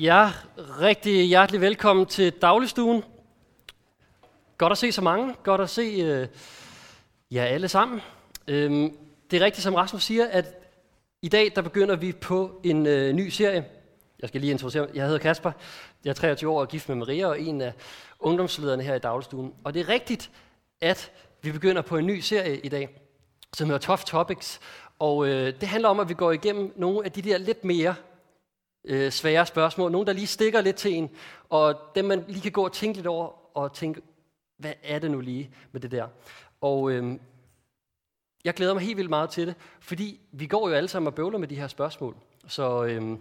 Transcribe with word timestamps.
Ja, 0.00 0.30
rigtig 0.80 1.26
hjertelig 1.26 1.60
velkommen 1.60 2.06
til 2.06 2.32
dagligstuen. 2.32 3.04
Godt 4.58 4.72
at 4.72 4.78
se 4.78 4.92
så 4.92 5.02
mange. 5.02 5.34
Godt 5.42 5.60
at 5.60 5.70
se 5.70 5.82
øh, 5.82 6.28
jer 7.30 7.44
alle 7.44 7.68
sammen. 7.68 8.00
Øhm, 8.48 8.96
det 9.30 9.40
er 9.40 9.44
rigtigt, 9.44 9.62
som 9.62 9.74
Rasmus 9.74 10.04
siger, 10.04 10.26
at 10.30 10.46
i 11.22 11.28
dag 11.28 11.52
der 11.54 11.62
begynder 11.62 11.96
vi 11.96 12.12
på 12.12 12.60
en 12.64 12.86
øh, 12.86 13.12
ny 13.12 13.28
serie. 13.28 13.64
Jeg 14.20 14.28
skal 14.28 14.40
lige 14.40 14.50
introducere 14.50 14.88
Jeg 14.94 15.04
hedder 15.04 15.18
Kasper. 15.18 15.52
Jeg 16.04 16.10
er 16.10 16.14
23 16.14 16.50
år 16.50 16.60
og 16.60 16.68
gift 16.68 16.88
med 16.88 16.96
Maria 16.96 17.26
og 17.26 17.40
en 17.40 17.60
af 17.60 17.72
ungdomslederne 18.20 18.82
her 18.82 18.94
i 18.94 18.98
dagligstuen. 18.98 19.54
Og 19.64 19.74
det 19.74 19.80
er 19.80 19.88
rigtigt, 19.88 20.30
at 20.80 21.12
vi 21.42 21.52
begynder 21.52 21.82
på 21.82 21.96
en 21.96 22.06
ny 22.06 22.20
serie 22.20 22.58
i 22.58 22.68
dag, 22.68 22.88
som 23.52 23.66
hedder 23.66 23.80
Tough 23.80 24.02
Topics. 24.02 24.60
Og 24.98 25.28
øh, 25.28 25.60
det 25.60 25.68
handler 25.68 25.88
om, 25.88 26.00
at 26.00 26.08
vi 26.08 26.14
går 26.14 26.32
igennem 26.32 26.72
nogle 26.76 27.04
af 27.04 27.12
de 27.12 27.22
der 27.22 27.38
lidt 27.38 27.64
mere 27.64 27.94
øh, 28.84 29.12
svære 29.12 29.46
spørgsmål. 29.46 29.92
Nogle, 29.92 30.06
der 30.06 30.12
lige 30.12 30.26
stikker 30.26 30.60
lidt 30.60 30.76
til 30.76 30.94
en, 30.94 31.10
og 31.48 31.74
dem 31.94 32.04
man 32.04 32.24
lige 32.28 32.40
kan 32.40 32.52
gå 32.52 32.64
og 32.64 32.72
tænke 32.72 32.96
lidt 32.96 33.06
over, 33.06 33.56
og 33.56 33.72
tænke, 33.72 34.02
hvad 34.58 34.72
er 34.82 34.98
det 34.98 35.10
nu 35.10 35.20
lige 35.20 35.50
med 35.72 35.80
det 35.80 35.90
der? 35.90 36.06
Og 36.60 36.90
øh, 36.90 37.18
jeg 38.44 38.54
glæder 38.54 38.74
mig 38.74 38.82
helt 38.82 38.96
vildt 38.96 39.10
meget 39.10 39.30
til 39.30 39.46
det, 39.46 39.54
fordi 39.80 40.20
vi 40.32 40.46
går 40.46 40.68
jo 40.68 40.74
alle 40.74 40.88
sammen 40.88 41.06
og 41.06 41.14
bøvler 41.14 41.38
med 41.38 41.48
de 41.48 41.54
her 41.54 41.68
spørgsmål. 41.68 42.16
Så 42.46 42.84
øh, 42.84 43.18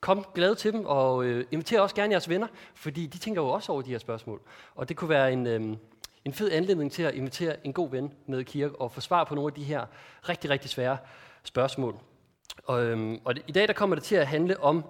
kom 0.00 0.26
glad 0.34 0.54
til 0.54 0.72
dem, 0.72 0.86
og 0.86 1.24
øh, 1.24 1.46
inviter 1.50 1.80
også 1.80 1.94
gerne 1.94 2.12
jeres 2.12 2.28
venner, 2.28 2.46
fordi 2.74 3.06
de 3.06 3.18
tænker 3.18 3.42
jo 3.42 3.48
også 3.48 3.72
over 3.72 3.82
de 3.82 3.90
her 3.90 3.98
spørgsmål. 3.98 4.40
Og 4.74 4.88
det 4.88 4.96
kunne 4.96 5.08
være 5.08 5.32
en, 5.32 5.46
øh, 5.46 5.76
en 6.24 6.32
fed 6.32 6.52
anledning 6.52 6.92
til 6.92 7.02
at 7.02 7.14
invitere 7.14 7.66
en 7.66 7.72
god 7.72 7.90
ven 7.90 8.12
med 8.26 8.40
i 8.40 8.42
kirke 8.42 8.80
og 8.80 8.92
få 8.92 9.00
svar 9.00 9.24
på 9.24 9.34
nogle 9.34 9.48
af 9.48 9.54
de 9.54 9.64
her 9.64 9.86
rigtig, 10.28 10.50
rigtig 10.50 10.70
svære 10.70 10.98
spørgsmål. 11.44 11.96
Og, 12.64 12.84
øhm, 12.84 13.20
og 13.24 13.34
i 13.46 13.52
dag 13.52 13.68
der 13.68 13.74
kommer 13.74 13.96
det 13.96 14.04
til 14.04 14.16
at 14.16 14.26
handle 14.26 14.60
om 14.60 14.84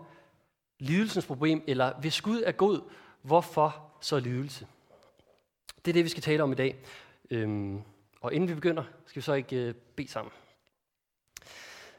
lidelsens 0.78 1.26
problem, 1.26 1.62
eller 1.66 1.92
hvis 2.00 2.20
Gud 2.20 2.42
er 2.46 2.52
god, 2.52 2.80
hvorfor 3.22 3.82
så 4.00 4.18
lidelse? 4.18 4.66
Det 5.84 5.90
er 5.90 5.92
det, 5.92 6.04
vi 6.04 6.08
skal 6.08 6.22
tale 6.22 6.42
om 6.42 6.52
i 6.52 6.54
dag. 6.54 6.76
Øhm, 7.30 7.82
og 8.20 8.34
inden 8.34 8.48
vi 8.48 8.54
begynder, 8.54 8.84
skal 9.06 9.20
vi 9.20 9.24
så 9.24 9.32
ikke 9.32 9.56
øh, 9.56 9.74
bede 9.74 10.08
sammen. 10.08 10.32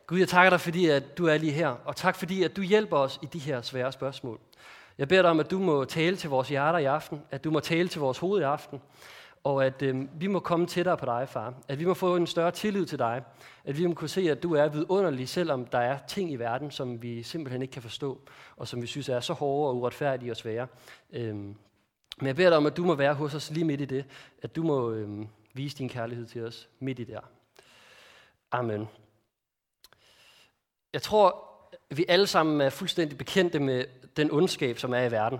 Gud, 0.07 0.19
jeg 0.19 0.27
takker 0.27 0.49
dig, 0.49 0.61
fordi 0.61 0.85
at 0.89 1.17
du 1.17 1.25
er 1.25 1.37
lige 1.37 1.51
her, 1.51 1.67
og 1.67 1.95
tak 1.95 2.15
fordi, 2.15 2.43
at 2.43 2.55
du 2.55 2.61
hjælper 2.61 2.97
os 2.97 3.19
i 3.21 3.25
de 3.25 3.39
her 3.39 3.61
svære 3.61 3.91
spørgsmål. 3.91 4.39
Jeg 4.97 5.07
beder 5.07 5.21
dig 5.21 5.31
om, 5.31 5.39
at 5.39 5.51
du 5.51 5.59
må 5.59 5.85
tale 5.85 6.15
til 6.15 6.29
vores 6.29 6.49
hjerter 6.49 6.79
i 6.79 6.85
aften, 6.85 7.21
at 7.31 7.43
du 7.43 7.51
må 7.51 7.59
tale 7.59 7.87
til 7.87 8.01
vores 8.01 8.17
hoved 8.17 8.41
i 8.41 8.43
aften, 8.43 8.81
og 9.45 9.65
at 9.65 9.81
øh, 9.81 10.21
vi 10.21 10.27
må 10.27 10.39
komme 10.39 10.67
tættere 10.67 10.97
på 10.97 11.05
dig, 11.05 11.29
far. 11.29 11.53
At 11.67 11.79
vi 11.79 11.85
må 11.85 11.93
få 11.93 12.15
en 12.15 12.27
større 12.27 12.51
tillid 12.51 12.85
til 12.85 12.99
dig. 12.99 13.23
At 13.65 13.77
vi 13.77 13.87
må 13.87 13.93
kunne 13.93 14.09
se, 14.09 14.31
at 14.31 14.43
du 14.43 14.53
er 14.53 14.67
vidunderlig, 14.67 15.29
selvom 15.29 15.65
der 15.65 15.77
er 15.77 15.99
ting 16.07 16.31
i 16.31 16.35
verden, 16.35 16.71
som 16.71 17.01
vi 17.01 17.23
simpelthen 17.23 17.61
ikke 17.61 17.71
kan 17.71 17.81
forstå, 17.81 18.21
og 18.57 18.67
som 18.67 18.81
vi 18.81 18.87
synes 18.87 19.09
er 19.09 19.19
så 19.19 19.33
hårde 19.33 19.69
og 19.69 19.77
uretfærdige 19.77 20.31
og 20.31 20.37
svære. 20.37 20.67
Øh, 21.13 21.35
men 21.35 22.27
jeg 22.27 22.35
beder 22.35 22.49
dig 22.49 22.57
om, 22.57 22.65
at 22.65 22.77
du 22.77 22.85
må 22.85 22.95
være 22.95 23.13
hos 23.13 23.33
os 23.33 23.51
lige 23.51 23.65
midt 23.65 23.81
i 23.81 23.85
det. 23.85 24.05
At 24.41 24.55
du 24.55 24.63
må 24.63 24.91
øh, 24.91 25.09
vise 25.53 25.77
din 25.77 25.89
kærlighed 25.89 26.25
til 26.25 26.45
os 26.45 26.69
midt 26.79 26.99
i 26.99 27.03
der. 27.03 27.21
Amen. 28.51 28.87
Jeg 30.93 31.01
tror, 31.01 31.45
vi 31.89 32.05
alle 32.07 32.27
sammen 32.27 32.61
er 32.61 32.69
fuldstændig 32.69 33.17
bekendte 33.17 33.59
med 33.59 33.85
den 34.17 34.31
ondskab, 34.31 34.77
som 34.77 34.93
er 34.93 35.03
i 35.03 35.11
verden. 35.11 35.39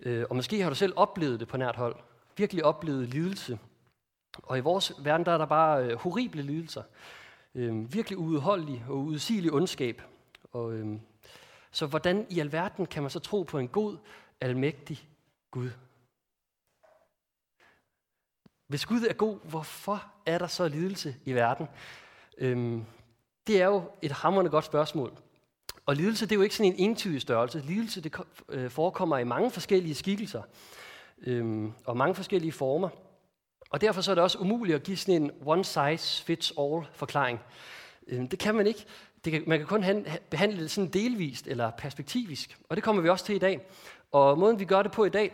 Øh, 0.00 0.24
og 0.30 0.36
måske 0.36 0.62
har 0.62 0.68
du 0.68 0.74
selv 0.74 0.92
oplevet 0.96 1.40
det 1.40 1.48
på 1.48 1.56
nært 1.56 1.76
hold 1.76 1.96
virkelig 2.36 2.64
oplevet 2.64 3.08
lidelse. 3.08 3.58
Og 4.42 4.58
i 4.58 4.60
vores 4.60 4.92
verden, 4.98 5.26
der 5.26 5.32
er 5.32 5.38
der 5.38 5.46
bare 5.46 5.84
øh, 5.84 5.96
horrible 5.96 6.42
lidelser. 6.42 6.82
Øh, 7.54 7.94
virkelig 7.94 8.18
uudholdelig 8.18 8.84
og 8.88 8.96
udsigelig 8.96 9.52
ondskab. 9.52 10.02
Og, 10.52 10.72
øh, 10.72 10.86
så 11.70 11.86
hvordan 11.86 12.26
i 12.30 12.40
alverden 12.40 12.86
kan 12.86 13.02
man 13.02 13.10
så 13.10 13.18
tro 13.18 13.42
på 13.42 13.58
en 13.58 13.68
god, 13.68 13.96
almægtig 14.40 15.08
Gud? 15.50 15.70
Hvis 18.66 18.86
Gud 18.86 19.02
er 19.02 19.12
god, 19.12 19.38
hvorfor 19.44 20.04
er 20.26 20.38
der 20.38 20.46
så 20.46 20.68
lidelse 20.68 21.16
i 21.24 21.32
verden? 21.32 21.68
Øhm, 22.38 22.84
det 23.46 23.62
er 23.62 23.66
jo 23.66 23.82
et 24.02 24.12
hammerende 24.12 24.50
godt 24.50 24.64
spørgsmål. 24.64 25.12
Og 25.86 25.96
lidelse, 25.96 26.26
det 26.26 26.32
er 26.32 26.36
jo 26.36 26.42
ikke 26.42 26.56
sådan 26.56 26.72
en 26.72 26.78
entydig 26.78 27.20
størrelse. 27.20 27.60
Lidelse, 27.60 28.00
det 28.00 28.16
øh, 28.48 28.70
forekommer 28.70 29.18
i 29.18 29.24
mange 29.24 29.50
forskellige 29.50 29.94
skikkelser 29.94 30.42
øhm, 31.26 31.72
og 31.84 31.96
mange 31.96 32.14
forskellige 32.14 32.52
former. 32.52 32.88
Og 33.70 33.80
derfor 33.80 34.00
så 34.00 34.10
er 34.10 34.14
det 34.14 34.24
også 34.24 34.38
umuligt 34.38 34.76
at 34.76 34.82
give 34.82 34.96
sådan 34.96 35.22
en 35.22 35.30
one-size-fits-all 35.46 36.86
forklaring. 36.92 37.40
Øhm, 38.06 38.28
det 38.28 38.38
kan 38.38 38.54
man 38.54 38.66
ikke. 38.66 38.84
Det 39.24 39.32
kan, 39.32 39.44
man 39.46 39.58
kan 39.58 39.66
kun 39.66 39.82
han, 39.82 40.06
behandle 40.30 40.62
det 40.62 40.70
sådan 40.70 40.90
delvist 40.90 41.46
eller 41.46 41.70
perspektivisk. 41.70 42.58
Og 42.68 42.76
det 42.76 42.84
kommer 42.84 43.02
vi 43.02 43.08
også 43.08 43.24
til 43.24 43.34
i 43.34 43.38
dag. 43.38 43.60
Og 44.12 44.38
måden 44.38 44.60
vi 44.60 44.64
gør 44.64 44.82
det 44.82 44.92
på 44.92 45.04
i 45.04 45.08
dag, 45.08 45.32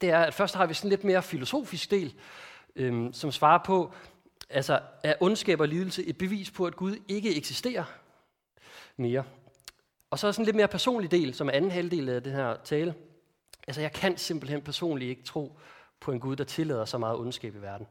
det 0.00 0.10
er, 0.10 0.18
at 0.18 0.34
først 0.34 0.54
har 0.54 0.66
vi 0.66 0.74
sådan 0.74 0.90
lidt 0.90 1.04
mere 1.04 1.22
filosofisk 1.22 1.90
del, 1.90 2.14
øhm, 2.76 3.12
som 3.12 3.32
svarer 3.32 3.60
på, 3.64 3.92
altså 4.50 4.80
er 5.02 5.14
ondskab 5.20 5.60
og 5.60 5.68
lidelse 5.68 6.04
et 6.04 6.18
bevis 6.18 6.50
på, 6.50 6.66
at 6.66 6.76
Gud 6.76 6.96
ikke 7.08 7.36
eksisterer 7.36 7.84
mere? 8.96 9.24
Og 10.10 10.18
så 10.18 10.26
er 10.26 10.32
sådan 10.32 10.42
en 10.42 10.46
lidt 10.46 10.56
mere 10.56 10.68
personlig 10.68 11.10
del, 11.10 11.34
som 11.34 11.48
er 11.48 11.52
anden 11.52 11.70
halvdel 11.70 12.08
af 12.08 12.22
den 12.22 12.32
her 12.32 12.56
tale, 12.64 12.94
Altså, 13.66 13.80
jeg 13.80 13.92
kan 13.92 14.16
simpelthen 14.16 14.62
personligt 14.62 15.08
ikke 15.08 15.22
tro 15.22 15.58
på 16.00 16.12
en 16.12 16.20
Gud, 16.20 16.36
der 16.36 16.44
tillader 16.44 16.84
så 16.84 16.98
meget 16.98 17.18
ondskab 17.18 17.54
i 17.54 17.58
verden. 17.58 17.86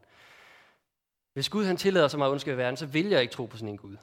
Hvis 1.33 1.49
Gud 1.49 1.65
han 1.65 1.77
tillader 1.77 2.07
så 2.07 2.17
meget 2.17 2.31
ondskab 2.31 2.53
i 2.53 2.57
verden, 2.57 2.77
så 2.77 2.85
vil 2.85 3.09
jeg 3.09 3.21
ikke 3.21 3.33
tro 3.33 3.45
på 3.45 3.57
sådan 3.57 3.69
en 3.69 3.77
Gud. 3.77 3.97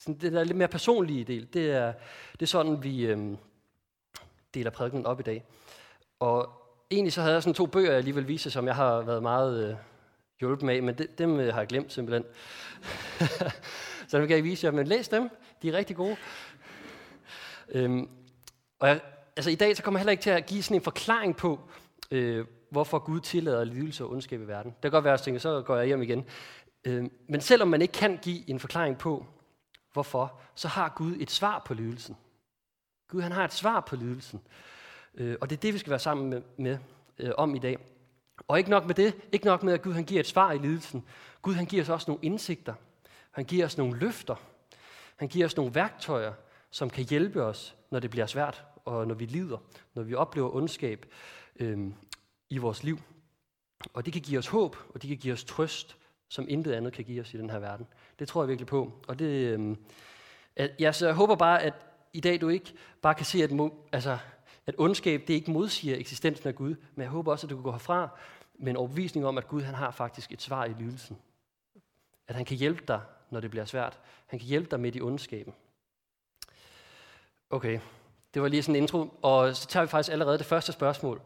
Sådan 0.00 0.20
det 0.20 0.32
der 0.32 0.44
lidt 0.44 0.56
mere 0.56 0.68
personlige 0.68 1.24
del, 1.24 1.48
det 1.52 1.70
er, 1.70 1.92
det 2.32 2.42
er 2.42 2.46
sådan, 2.46 2.82
vi 2.82 3.06
øhm, 3.06 3.38
deler 4.54 4.70
prædiken 4.70 5.06
op 5.06 5.20
i 5.20 5.22
dag. 5.22 5.44
Og 6.20 6.52
egentlig 6.90 7.12
så 7.12 7.20
havde 7.20 7.34
jeg 7.34 7.42
sådan 7.42 7.54
to 7.54 7.66
bøger, 7.66 7.90
jeg 7.90 7.98
alligevel 7.98 8.28
viser, 8.28 8.50
som 8.50 8.66
jeg 8.66 8.74
har 8.74 9.00
været 9.00 9.22
meget 9.22 9.70
øh, 9.70 9.76
hjulpet 10.40 10.66
med, 10.66 10.80
men 10.80 10.98
de, 10.98 11.06
dem 11.18 11.40
øh, 11.40 11.54
har 11.54 11.60
jeg 11.60 11.68
glemt 11.68 11.92
simpelthen. 11.92 12.24
så 14.08 14.18
dem 14.18 14.26
kan 14.26 14.36
jeg 14.36 14.44
vise 14.44 14.66
jer, 14.66 14.72
men 14.72 14.86
læs 14.86 15.08
dem, 15.08 15.30
de 15.62 15.68
er 15.68 15.72
rigtig 15.72 15.96
gode. 15.96 16.16
Øhm, 17.68 18.08
og 18.78 18.88
jeg, 18.88 19.00
altså 19.38 19.50
i 19.50 19.54
dag 19.54 19.76
så 19.76 19.82
kommer 19.82 19.98
jeg 19.98 20.02
heller 20.02 20.10
ikke 20.10 20.22
til 20.22 20.30
at 20.30 20.46
give 20.46 20.62
sådan 20.62 20.74
en 20.74 20.82
forklaring 20.82 21.36
på, 21.36 21.60
øh, 22.10 22.46
hvorfor 22.70 22.98
Gud 22.98 23.20
tillader 23.20 23.64
lidelse 23.64 24.04
og 24.04 24.10
ondskab 24.10 24.40
i 24.40 24.44
verden. 24.44 24.72
Det 24.72 24.82
kan 24.82 24.90
godt 24.90 25.04
være, 25.04 25.14
at 25.14 25.20
jeg 25.20 25.24
tænker, 25.24 25.40
så 25.40 25.62
går 25.62 25.76
jeg 25.76 25.86
hjem 25.86 26.02
igen. 26.02 26.24
Øh, 26.84 27.04
men 27.28 27.40
selvom 27.40 27.68
man 27.68 27.82
ikke 27.82 27.92
kan 27.92 28.18
give 28.22 28.50
en 28.50 28.60
forklaring 28.60 28.98
på, 28.98 29.26
hvorfor, 29.92 30.40
så 30.54 30.68
har 30.68 30.92
Gud 30.96 31.16
et 31.20 31.30
svar 31.30 31.62
på 31.66 31.74
lidelsen. 31.74 32.16
Gud 33.08 33.20
han 33.20 33.32
har 33.32 33.44
et 33.44 33.52
svar 33.52 33.80
på 33.80 33.96
lidelsen. 33.96 34.40
Øh, 35.14 35.36
og 35.40 35.50
det 35.50 35.56
er 35.56 35.60
det, 35.60 35.74
vi 35.74 35.78
skal 35.78 35.90
være 35.90 35.98
sammen 35.98 36.30
med, 36.30 36.42
med 36.56 36.78
øh, 37.18 37.30
om 37.38 37.54
i 37.54 37.58
dag. 37.58 37.78
Og 38.48 38.58
ikke 38.58 38.70
nok 38.70 38.86
med 38.86 38.94
det, 38.94 39.14
ikke 39.32 39.46
nok 39.46 39.62
med, 39.62 39.72
at 39.72 39.82
Gud 39.82 39.92
han 39.92 40.04
giver 40.04 40.20
et 40.20 40.26
svar 40.26 40.52
i 40.52 40.58
lidelsen. 40.58 41.04
Gud 41.42 41.54
han 41.54 41.66
giver 41.66 41.82
os 41.82 41.88
også 41.88 42.10
nogle 42.10 42.24
indsigter. 42.24 42.74
Han 43.30 43.44
giver 43.44 43.66
os 43.66 43.78
nogle 43.78 43.98
løfter. 43.98 44.34
Han 45.16 45.28
giver 45.28 45.46
os 45.46 45.56
nogle 45.56 45.74
værktøjer, 45.74 46.32
som 46.70 46.90
kan 46.90 47.04
hjælpe 47.04 47.42
os, 47.42 47.74
når 47.90 48.00
det 48.00 48.10
bliver 48.10 48.26
svært 48.26 48.64
og 48.88 49.06
når 49.06 49.14
vi 49.14 49.26
lider, 49.26 49.58
når 49.94 50.02
vi 50.02 50.14
oplever 50.14 50.54
ondskab 50.54 51.06
øh, 51.56 51.88
i 52.50 52.58
vores 52.58 52.82
liv. 52.82 52.98
Og 53.92 54.04
det 54.04 54.12
kan 54.12 54.22
give 54.22 54.38
os 54.38 54.46
håb, 54.46 54.76
og 54.88 55.02
det 55.02 55.08
kan 55.08 55.16
give 55.16 55.32
os 55.32 55.44
trøst, 55.44 55.96
som 56.28 56.46
intet 56.48 56.72
andet 56.72 56.92
kan 56.92 57.04
give 57.04 57.20
os 57.20 57.34
i 57.34 57.36
den 57.36 57.50
her 57.50 57.58
verden. 57.58 57.86
Det 58.18 58.28
tror 58.28 58.42
jeg 58.42 58.48
virkelig 58.48 58.66
på. 58.66 58.92
Og 59.08 59.18
det, 59.18 59.58
øh, 59.58 59.76
ja, 60.80 60.92
så 60.92 61.06
jeg 61.06 61.14
håber 61.14 61.36
bare, 61.36 61.62
at 61.62 61.74
i 62.12 62.20
dag 62.20 62.40
du 62.40 62.48
ikke 62.48 62.74
bare 63.02 63.14
kan 63.14 63.26
se, 63.26 63.42
at, 63.42 63.50
altså, 63.92 64.18
at 64.66 64.74
ondskab 64.78 65.20
det 65.26 65.34
ikke 65.34 65.50
modsiger 65.50 65.96
eksistensen 65.96 66.48
af 66.48 66.54
Gud, 66.54 66.74
men 66.94 67.02
jeg 67.02 67.10
håber 67.10 67.32
også, 67.32 67.46
at 67.46 67.50
du 67.50 67.56
kan 67.56 67.62
gå 67.62 67.70
herfra 67.70 68.08
med 68.54 68.70
en 68.70 68.76
overbevisning 68.76 69.26
om, 69.26 69.38
at 69.38 69.48
Gud 69.48 69.62
han 69.62 69.74
har 69.74 69.90
faktisk 69.90 70.32
et 70.32 70.42
svar 70.42 70.64
i 70.64 70.72
lidelsen. 70.78 71.18
At 72.28 72.34
han 72.34 72.44
kan 72.44 72.56
hjælpe 72.56 72.84
dig, 72.88 73.00
når 73.30 73.40
det 73.40 73.50
bliver 73.50 73.64
svært. 73.64 74.00
Han 74.26 74.38
kan 74.38 74.48
hjælpe 74.48 74.70
dig 74.70 74.80
midt 74.80 74.96
i 74.96 75.00
ondskaben. 75.00 75.54
Okay, 77.50 77.80
det 78.38 78.42
var 78.42 78.48
lige 78.48 78.62
sådan 78.62 78.76
en 78.76 78.82
intro, 78.82 79.18
og 79.22 79.56
så 79.56 79.66
tager 79.66 79.84
vi 79.84 79.88
faktisk 79.88 80.12
allerede 80.12 80.38
det 80.38 80.46
første 80.46 80.72
spørgsmål. 80.72 81.20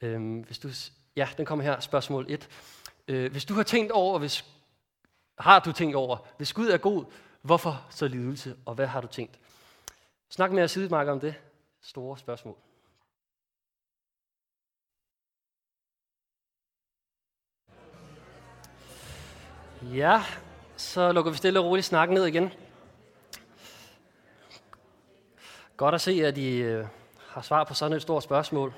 Øhm, 0.00 0.40
hvis 0.40 0.58
du, 0.58 0.68
ja, 1.16 1.28
den 1.36 1.46
kommer 1.46 1.64
her, 1.64 1.80
spørgsmål 1.80 2.26
1. 2.28 2.48
Øh, 3.08 3.30
hvis 3.30 3.44
du 3.44 3.54
har 3.54 3.62
tænkt 3.62 3.92
over, 3.92 4.18
hvis, 4.18 4.44
har 5.38 5.58
du 5.58 5.72
tænkt 5.72 5.96
over, 5.96 6.16
hvis 6.36 6.52
Gud 6.52 6.68
er 6.68 6.76
god, 6.76 7.04
hvorfor 7.42 7.86
så 7.90 8.08
lidelse, 8.08 8.56
og 8.66 8.74
hvad 8.74 8.86
har 8.86 9.00
du 9.00 9.06
tænkt? 9.06 9.38
Snak 10.30 10.50
med 10.50 10.58
jeres 10.58 10.70
sidemarker 10.70 11.12
om 11.12 11.20
det 11.20 11.34
store 11.82 12.18
spørgsmål. 12.18 12.56
Ja, 19.82 20.22
så 20.76 21.12
lukker 21.12 21.30
vi 21.30 21.36
stille 21.36 21.60
og 21.60 21.64
roligt 21.64 21.86
snakken 21.86 22.14
ned 22.14 22.26
igen. 22.26 22.52
Godt 25.78 25.94
at 25.94 26.00
se, 26.00 26.26
at 26.26 26.38
I 26.38 26.56
øh, 26.56 26.86
har 27.28 27.42
svar 27.42 27.64
på 27.64 27.74
sådan 27.74 27.96
et 27.96 28.02
stort 28.02 28.22
spørgsmål. 28.22 28.74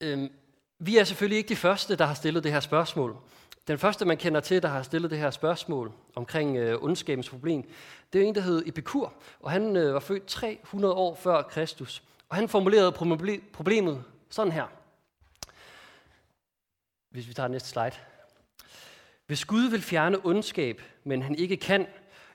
Øhm, 0.00 0.32
vi 0.78 0.98
er 0.98 1.04
selvfølgelig 1.04 1.38
ikke 1.38 1.48
de 1.48 1.56
første, 1.56 1.96
der 1.96 2.04
har 2.06 2.14
stillet 2.14 2.44
det 2.44 2.52
her 2.52 2.60
spørgsmål. 2.60 3.16
Den 3.68 3.78
første, 3.78 4.04
man 4.04 4.16
kender 4.16 4.40
til, 4.40 4.62
der 4.62 4.68
har 4.68 4.82
stillet 4.82 5.10
det 5.10 5.18
her 5.18 5.30
spørgsmål 5.30 5.92
omkring 6.14 6.56
øh, 6.56 6.82
ondskabens 6.82 7.30
problem, 7.30 7.70
det 8.12 8.22
er 8.22 8.26
en, 8.26 8.34
der 8.34 8.40
hed 8.40 8.62
Epikur, 8.66 9.12
og 9.40 9.50
han 9.50 9.76
øh, 9.76 9.94
var 9.94 10.00
født 10.00 10.26
300 10.26 10.94
år 10.94 11.14
før 11.14 11.42
Kristus. 11.42 12.02
Og 12.28 12.36
han 12.36 12.48
formulerede 12.48 12.92
problemet 13.52 14.04
sådan 14.30 14.52
her. 14.52 14.66
Hvis 17.10 17.28
vi 17.28 17.34
tager 17.34 17.48
næste 17.48 17.68
slide. 17.68 17.92
Hvis 19.26 19.44
Gud 19.44 19.70
vil 19.70 19.82
fjerne 19.82 20.18
ondskab, 20.24 20.82
men 21.04 21.22
han 21.22 21.34
ikke 21.34 21.56
kan, 21.56 21.86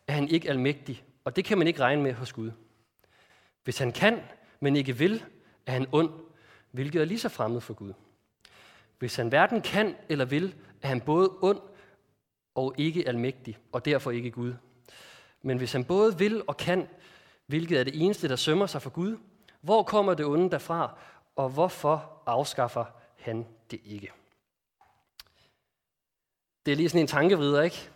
er 0.07 0.13
han 0.13 0.27
ikke 0.29 0.49
almægtig, 0.49 1.03
og 1.23 1.35
det 1.35 1.45
kan 1.45 1.57
man 1.57 1.67
ikke 1.67 1.79
regne 1.79 2.03
med 2.03 2.13
hos 2.13 2.33
Gud. 2.33 2.51
Hvis 3.65 3.77
han 3.77 3.91
kan, 3.91 4.21
men 4.59 4.75
ikke 4.75 4.97
vil, 4.97 5.23
er 5.65 5.71
han 5.71 5.87
ond, 5.91 6.09
hvilket 6.71 7.01
er 7.01 7.05
lige 7.05 7.19
så 7.19 7.29
fremmed 7.29 7.61
for 7.61 7.73
Gud. 7.73 7.93
Hvis 8.99 9.15
han 9.15 9.27
hverken 9.27 9.61
kan 9.61 9.95
eller 10.09 10.25
vil, 10.25 10.55
er 10.81 10.87
han 10.87 11.01
både 11.01 11.29
ond 11.41 11.59
og 12.55 12.75
ikke 12.77 13.07
almægtig, 13.07 13.57
og 13.71 13.85
derfor 13.85 14.11
ikke 14.11 14.31
Gud. 14.31 14.53
Men 15.41 15.57
hvis 15.57 15.71
han 15.71 15.85
både 15.85 16.17
vil 16.17 16.43
og 16.47 16.57
kan, 16.57 16.87
hvilket 17.45 17.79
er 17.79 17.83
det 17.83 18.03
eneste, 18.03 18.27
der 18.27 18.35
sømmer 18.35 18.65
sig 18.65 18.81
for 18.81 18.89
Gud, 18.89 19.17
hvor 19.61 19.83
kommer 19.83 20.13
det 20.13 20.25
onde 20.25 20.51
derfra, 20.51 20.97
og 21.35 21.49
hvorfor 21.49 22.21
afskaffer 22.25 22.85
han 23.19 23.47
det 23.71 23.79
ikke? 23.85 24.11
Det 26.65 26.71
er 26.71 26.75
lige 26.75 26.89
sådan 26.89 27.01
en 27.01 27.07
tankevrider, 27.07 27.61
ikke? 27.61 27.89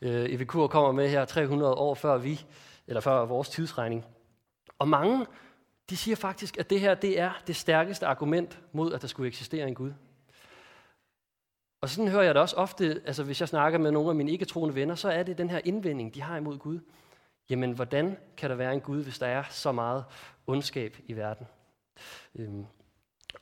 Øh, 0.00 0.32
Evikur 0.32 0.66
kommer 0.66 0.92
med 0.92 1.08
her 1.08 1.24
300 1.24 1.74
år 1.74 1.94
før 1.94 2.18
vi, 2.18 2.44
eller 2.86 3.00
før 3.00 3.24
vores 3.24 3.48
tidsregning. 3.48 4.04
Og 4.78 4.88
mange, 4.88 5.26
de 5.90 5.96
siger 5.96 6.16
faktisk, 6.16 6.58
at 6.58 6.70
det 6.70 6.80
her 6.80 6.94
det 6.94 7.20
er 7.20 7.42
det 7.46 7.56
stærkeste 7.56 8.06
argument 8.06 8.60
mod, 8.72 8.92
at 8.92 9.02
der 9.02 9.08
skulle 9.08 9.28
eksistere 9.28 9.68
en 9.68 9.74
Gud. 9.74 9.92
Og 11.80 11.88
sådan 11.88 12.10
hører 12.10 12.22
jeg 12.22 12.34
det 12.34 12.42
også 12.42 12.56
ofte, 12.56 13.02
altså 13.06 13.24
hvis 13.24 13.40
jeg 13.40 13.48
snakker 13.48 13.78
med 13.78 13.90
nogle 13.90 14.08
af 14.08 14.14
mine 14.14 14.30
ikke-troende 14.30 14.74
venner, 14.74 14.94
så 14.94 15.10
er 15.10 15.22
det 15.22 15.38
den 15.38 15.50
her 15.50 15.60
indvending, 15.64 16.14
de 16.14 16.22
har 16.22 16.36
imod 16.36 16.58
Gud. 16.58 16.80
Jamen, 17.50 17.72
hvordan 17.72 18.16
kan 18.36 18.50
der 18.50 18.56
være 18.56 18.74
en 18.74 18.80
Gud, 18.80 19.02
hvis 19.02 19.18
der 19.18 19.26
er 19.26 19.44
så 19.50 19.72
meget 19.72 20.04
ondskab 20.46 20.96
i 21.06 21.12
verden? 21.12 21.46
Øhm. 22.34 22.66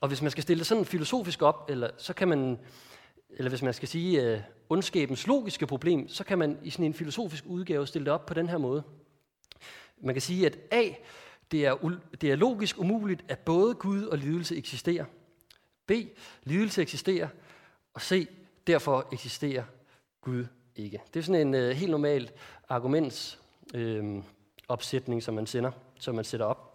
Og 0.01 0.09
hvis 0.09 0.23
man 0.23 0.31
skal 0.31 0.43
stille 0.43 0.59
det 0.59 0.67
sådan 0.67 0.85
filosofisk 0.85 1.43
op, 1.43 1.71
eller 1.71 1.91
så 1.97 2.15
kan 2.15 2.29
man, 2.29 2.59
eller 3.31 3.49
hvis 3.49 3.63
man 3.63 3.75
skal 3.75 3.89
sige 3.89 4.23
øh, 4.23 4.41
ondskabens 4.69 5.27
logiske 5.27 5.67
problem, 5.67 6.09
så 6.09 6.25
kan 6.25 6.39
man 6.39 6.59
i 6.63 6.71
sådan 6.71 6.85
en 6.85 6.95
filosofisk 6.95 7.45
udgave 7.47 7.87
stille 7.87 8.05
det 8.05 8.13
op 8.13 8.27
på 8.27 8.35
den 8.35 8.49
her 8.49 8.59
måde. 8.59 8.83
Man 10.01 10.15
kan 10.15 10.23
sige, 10.23 10.47
at 10.47 10.59
A, 10.71 10.83
det 11.51 11.67
er, 11.67 11.99
det 12.21 12.31
er 12.31 12.37
logisk 12.37 12.79
umuligt, 12.79 13.25
at 13.29 13.39
både 13.39 13.75
Gud 13.75 14.05
og 14.05 14.19
lidelse 14.19 14.57
eksisterer. 14.57 15.05
B, 15.87 15.93
lidelse 16.43 16.83
eksisterer, 16.83 17.29
og 17.95 18.03
C, 18.03 18.29
derfor 18.67 19.09
eksisterer 19.13 19.65
Gud 20.21 20.47
ikke. 20.77 21.01
Det 21.15 21.21
er 21.21 21.25
sådan 21.25 21.47
en 21.47 21.55
øh, 21.55 21.71
helt 21.71 21.91
normal 21.91 22.31
argumentsopsætning, 22.69 25.09
øhm, 25.09 25.17
øh, 25.17 25.23
som 25.23 25.35
man 25.35 25.47
sender, 25.47 25.71
som 25.99 26.15
man 26.15 26.25
sætter 26.25 26.47
op. 26.47 26.73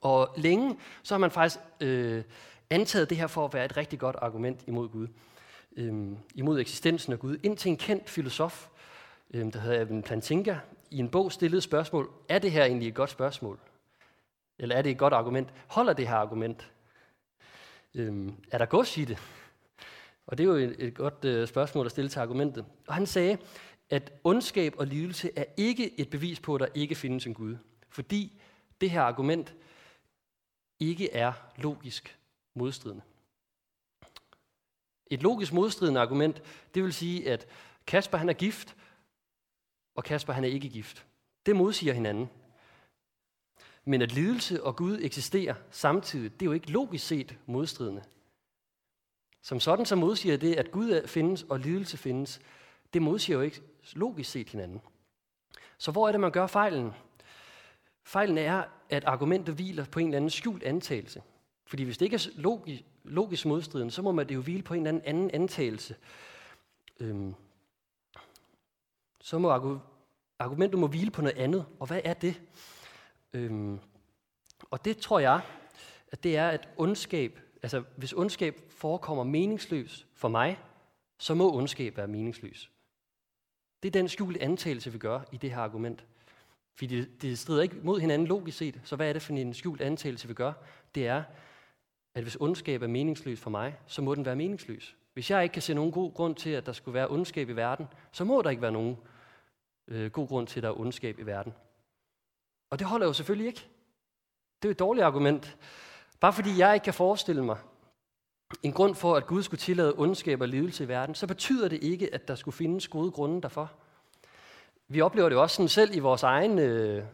Og 0.00 0.34
længe 0.36 0.76
så 1.02 1.14
har 1.14 1.18
man 1.18 1.30
faktisk 1.30 1.60
øh, 1.80 2.22
antaget 2.70 3.10
det 3.10 3.18
her 3.18 3.26
for 3.26 3.44
at 3.44 3.54
være 3.54 3.64
et 3.64 3.76
rigtig 3.76 3.98
godt 3.98 4.16
argument 4.22 4.60
imod 4.66 4.88
Gud. 4.88 5.08
Øh, 5.76 6.12
imod 6.34 6.60
eksistensen 6.60 7.12
af 7.12 7.18
Gud. 7.18 7.36
Indtil 7.42 7.68
en 7.68 7.76
kendt 7.76 8.10
filosof, 8.10 8.68
øh, 9.30 9.52
der 9.52 9.58
hedder 9.58 9.80
Evan 9.80 10.02
Plantinga, 10.02 10.56
i 10.90 10.98
en 10.98 11.08
bog 11.08 11.32
stillede 11.32 11.60
spørgsmål, 11.60 12.10
er 12.28 12.38
det 12.38 12.52
her 12.52 12.64
egentlig 12.64 12.88
et 12.88 12.94
godt 12.94 13.10
spørgsmål? 13.10 13.58
Eller 14.58 14.76
er 14.76 14.82
det 14.82 14.90
et 14.90 14.98
godt 14.98 15.12
argument? 15.12 15.48
Holder 15.68 15.92
det 15.92 16.08
her 16.08 16.16
argument? 16.16 16.72
Øhm, 17.94 18.44
er 18.50 18.58
der 18.58 18.66
gods 18.66 18.98
i 18.98 19.04
det? 19.04 19.18
Og 20.26 20.38
det 20.38 20.44
er 20.44 20.48
jo 20.48 20.54
et, 20.54 20.76
et 20.78 20.94
godt 20.94 21.24
øh, 21.24 21.48
spørgsmål 21.48 21.86
at 21.86 21.92
stille 21.92 22.10
til 22.10 22.18
argumentet. 22.18 22.64
Og 22.86 22.94
han 22.94 23.06
sagde, 23.06 23.38
at 23.90 24.12
ondskab 24.24 24.74
og 24.78 24.86
lidelse 24.86 25.30
er 25.36 25.44
ikke 25.56 26.00
et 26.00 26.10
bevis 26.10 26.40
på, 26.40 26.54
at 26.54 26.60
der 26.60 26.66
ikke 26.74 26.94
findes 26.94 27.26
en 27.26 27.34
Gud. 27.34 27.56
Fordi 27.88 28.40
det 28.80 28.90
her 28.90 29.02
argument 29.02 29.54
ikke 30.80 31.12
er 31.12 31.32
logisk 31.56 32.18
modstridende. 32.54 33.02
Et 35.06 35.22
logisk 35.22 35.52
modstridende 35.52 36.00
argument, 36.00 36.42
det 36.74 36.82
vil 36.82 36.92
sige, 36.92 37.30
at 37.30 37.46
Kasper 37.86 38.18
han 38.18 38.28
er 38.28 38.32
gift, 38.32 38.76
og 39.94 40.04
Kasper 40.04 40.32
han 40.32 40.44
er 40.44 40.48
ikke 40.48 40.68
gift. 40.68 41.06
Det 41.46 41.56
modsiger 41.56 41.94
hinanden. 41.94 42.30
Men 43.84 44.02
at 44.02 44.12
lidelse 44.12 44.64
og 44.64 44.76
Gud 44.76 44.98
eksisterer 45.02 45.54
samtidig, 45.70 46.32
det 46.32 46.42
er 46.42 46.46
jo 46.46 46.52
ikke 46.52 46.70
logisk 46.70 47.06
set 47.06 47.38
modstridende. 47.46 48.02
Som 49.42 49.60
sådan 49.60 49.86
så 49.86 49.96
modsiger 49.96 50.36
det, 50.36 50.54
at 50.54 50.70
Gud 50.70 51.06
findes 51.06 51.42
og 51.42 51.60
lidelse 51.60 51.96
findes, 51.96 52.40
det 52.94 53.02
modsiger 53.02 53.36
jo 53.36 53.42
ikke 53.42 53.62
logisk 53.92 54.30
set 54.30 54.48
hinanden. 54.48 54.80
Så 55.78 55.90
hvor 55.90 56.08
er 56.08 56.12
det, 56.12 56.20
man 56.20 56.30
gør 56.30 56.46
fejlen? 56.46 56.92
Fejlen 58.04 58.38
er, 58.38 58.64
at 58.90 59.04
argumentet 59.04 59.54
hviler 59.54 59.84
på 59.84 60.00
en 60.00 60.06
eller 60.06 60.16
anden 60.16 60.30
skjult 60.30 60.62
antagelse. 60.62 61.22
Fordi 61.66 61.82
hvis 61.82 61.98
det 61.98 62.06
ikke 62.06 62.14
er 62.14 62.28
logisk, 62.34 62.82
logisk 63.04 63.46
modstridende, 63.46 63.92
så 63.92 64.02
må 64.02 64.12
man 64.12 64.28
det 64.28 64.34
jo 64.34 64.40
hvile 64.40 64.62
på 64.62 64.74
en 64.74 64.86
eller 64.86 64.88
anden 64.88 65.02
anden 65.04 65.30
antagelse. 65.30 65.96
Øhm, 67.00 67.34
så 69.20 69.38
må 69.38 69.78
argumentet 70.38 70.80
må 70.80 70.86
hvile 70.86 71.10
på 71.10 71.22
noget 71.22 71.38
andet. 71.38 71.66
Og 71.80 71.86
hvad 71.86 72.00
er 72.04 72.14
det? 72.14 72.40
Øhm, 73.34 73.78
og 74.70 74.84
det 74.84 74.98
tror 74.98 75.18
jeg, 75.18 75.40
at 76.12 76.22
det 76.22 76.36
er, 76.36 76.48
at 76.48 76.68
ondskab, 76.76 77.40
altså 77.62 77.84
hvis 77.96 78.12
ondskab 78.12 78.60
forekommer 78.68 79.24
meningsløs 79.24 80.06
for 80.14 80.28
mig, 80.28 80.58
så 81.18 81.34
må 81.34 81.56
ondskab 81.56 81.96
være 81.96 82.08
meningsløs. 82.08 82.70
Det 83.82 83.88
er 83.88 83.92
den 84.00 84.08
skjulte 84.08 84.42
antagelse, 84.42 84.92
vi 84.92 84.98
gør 84.98 85.20
i 85.32 85.36
det 85.36 85.50
her 85.50 85.58
argument. 85.58 86.04
Fordi 86.74 87.00
det, 87.00 87.22
det 87.22 87.38
strider 87.38 87.62
ikke 87.62 87.76
mod 87.82 88.00
hinanden 88.00 88.28
logisk 88.28 88.58
set. 88.58 88.80
Så 88.84 88.96
hvad 88.96 89.08
er 89.08 89.12
det 89.12 89.22
for 89.22 89.32
en 89.32 89.54
skjult 89.54 89.80
antagelse, 89.80 90.28
vi 90.28 90.34
gør? 90.34 90.52
Det 90.94 91.06
er, 91.06 91.22
at 92.14 92.22
hvis 92.22 92.36
ondskab 92.40 92.82
er 92.82 92.86
meningsløs 92.86 93.40
for 93.40 93.50
mig, 93.50 93.76
så 93.86 94.02
må 94.02 94.14
den 94.14 94.24
være 94.24 94.36
meningsløs. 94.36 94.96
Hvis 95.14 95.30
jeg 95.30 95.42
ikke 95.42 95.52
kan 95.52 95.62
se 95.62 95.74
nogen 95.74 95.92
god 95.92 96.12
grund 96.12 96.34
til, 96.34 96.50
at 96.50 96.66
der 96.66 96.72
skulle 96.72 96.94
være 96.94 97.08
ondskab 97.08 97.48
i 97.48 97.52
verden, 97.52 97.86
så 98.12 98.24
må 98.24 98.42
der 98.42 98.50
ikke 98.50 98.62
være 98.62 98.72
nogen 98.72 98.96
øh, 99.88 100.10
god 100.10 100.28
grund 100.28 100.46
til, 100.46 100.60
at 100.60 100.62
der 100.62 100.68
er 100.68 100.80
ondskab 100.80 101.18
i 101.18 101.22
verden. 101.22 101.52
Og 102.74 102.78
det 102.78 102.86
holder 102.86 103.06
jo 103.06 103.12
selvfølgelig 103.12 103.46
ikke. 103.46 103.66
Det 104.62 104.68
er 104.68 104.70
et 104.72 104.78
dårligt 104.78 105.04
argument. 105.04 105.56
Bare 106.20 106.32
fordi 106.32 106.58
jeg 106.58 106.74
ikke 106.74 106.84
kan 106.84 106.94
forestille 106.94 107.44
mig 107.44 107.56
en 108.62 108.72
grund 108.72 108.94
for, 108.94 109.14
at 109.14 109.26
Gud 109.26 109.42
skulle 109.42 109.60
tillade 109.60 109.94
ondskab 109.96 110.40
og 110.40 110.48
lidelse 110.48 110.84
i 110.84 110.88
verden, 110.88 111.14
så 111.14 111.26
betyder 111.26 111.68
det 111.68 111.82
ikke, 111.82 112.14
at 112.14 112.28
der 112.28 112.34
skulle 112.34 112.54
findes 112.56 112.88
gode 112.88 113.10
grunde 113.10 113.42
derfor. 113.42 113.72
Vi 114.88 115.00
oplever 115.00 115.28
det 115.28 115.38
også 115.38 115.56
sådan 115.56 115.68
selv 115.68 115.96
i 115.96 115.98
vores 115.98 116.22
egen 116.22 116.58
øh, 116.58 117.04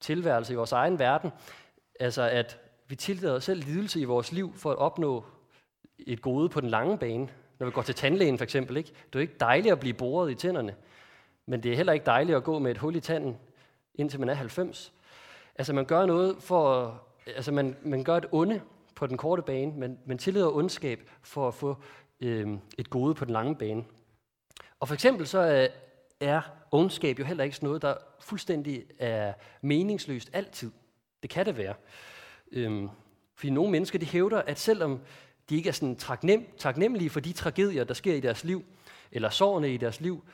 tilværelse, 0.00 0.52
i 0.52 0.56
vores 0.56 0.72
egen 0.72 0.98
verden, 0.98 1.30
altså 2.00 2.22
at 2.22 2.58
vi 2.88 2.96
tillader 2.96 3.34
os 3.34 3.44
selv 3.44 3.64
lidelse 3.64 4.00
i 4.00 4.04
vores 4.04 4.32
liv 4.32 4.52
for 4.56 4.70
at 4.70 4.78
opnå 4.78 5.24
et 5.98 6.22
gode 6.22 6.48
på 6.48 6.60
den 6.60 6.68
lange 6.68 6.98
bane. 6.98 7.28
Når 7.58 7.66
vi 7.66 7.72
går 7.72 7.82
til 7.82 7.94
tandlægen 7.94 8.38
for 8.38 8.44
eksempel, 8.44 8.76
ikke? 8.76 8.88
det 8.88 9.14
er 9.14 9.18
jo 9.18 9.20
ikke 9.20 9.36
dejligt 9.40 9.72
at 9.72 9.80
blive 9.80 9.94
boret 9.94 10.30
i 10.30 10.34
tænderne, 10.34 10.74
men 11.46 11.62
det 11.62 11.72
er 11.72 11.76
heller 11.76 11.92
ikke 11.92 12.06
dejligt 12.06 12.36
at 12.36 12.44
gå 12.44 12.58
med 12.58 12.70
et 12.70 12.78
hul 12.78 12.96
i 12.96 13.00
tanden, 13.00 13.36
indtil 13.94 14.20
man 14.20 14.28
er 14.28 14.34
90. 14.34 14.92
Altså 15.54 15.72
man 15.72 15.84
gør 15.84 16.06
noget 16.06 16.36
for, 16.40 16.94
altså 17.26 17.52
man, 17.52 17.76
man 17.82 18.04
gør 18.04 18.16
et 18.16 18.26
onde 18.32 18.60
på 18.94 19.06
den 19.06 19.16
korte 19.16 19.42
bane, 19.42 19.72
men, 19.72 19.98
men 20.04 20.18
tillader 20.18 20.56
ondskab 20.56 21.10
for 21.22 21.48
at 21.48 21.54
få 21.54 21.76
øh, 22.20 22.58
et 22.78 22.90
gode 22.90 23.14
på 23.14 23.24
den 23.24 23.32
lange 23.32 23.56
bane. 23.56 23.84
Og 24.80 24.88
for 24.88 24.94
eksempel 24.94 25.26
så 25.26 25.38
er, 25.38 25.68
er 26.20 26.40
ondskab 26.70 27.18
jo 27.18 27.24
heller 27.24 27.44
ikke 27.44 27.56
sådan 27.56 27.66
noget, 27.66 27.82
der 27.82 27.94
fuldstændig 28.20 28.84
er 28.98 29.32
meningsløst 29.60 30.30
altid. 30.32 30.70
Det 31.22 31.30
kan 31.30 31.46
det 31.46 31.56
være. 31.56 31.74
Øhm, 32.52 32.88
fordi 33.34 33.50
nogle 33.50 33.70
mennesker 33.72 33.98
de 33.98 34.06
hævder, 34.06 34.42
at 34.42 34.58
selvom 34.58 35.00
de 35.50 35.56
ikke 35.56 35.68
er 35.68 35.72
sådan 35.72 35.96
taknem, 35.96 36.46
taknemmelige 36.58 37.10
for 37.10 37.20
de 37.20 37.32
tragedier, 37.32 37.84
der 37.84 37.94
sker 37.94 38.14
i 38.14 38.20
deres 38.20 38.44
liv, 38.44 38.64
eller 39.12 39.30
sårene 39.30 39.74
i 39.74 39.76
deres 39.76 40.00
liv, 40.00 40.24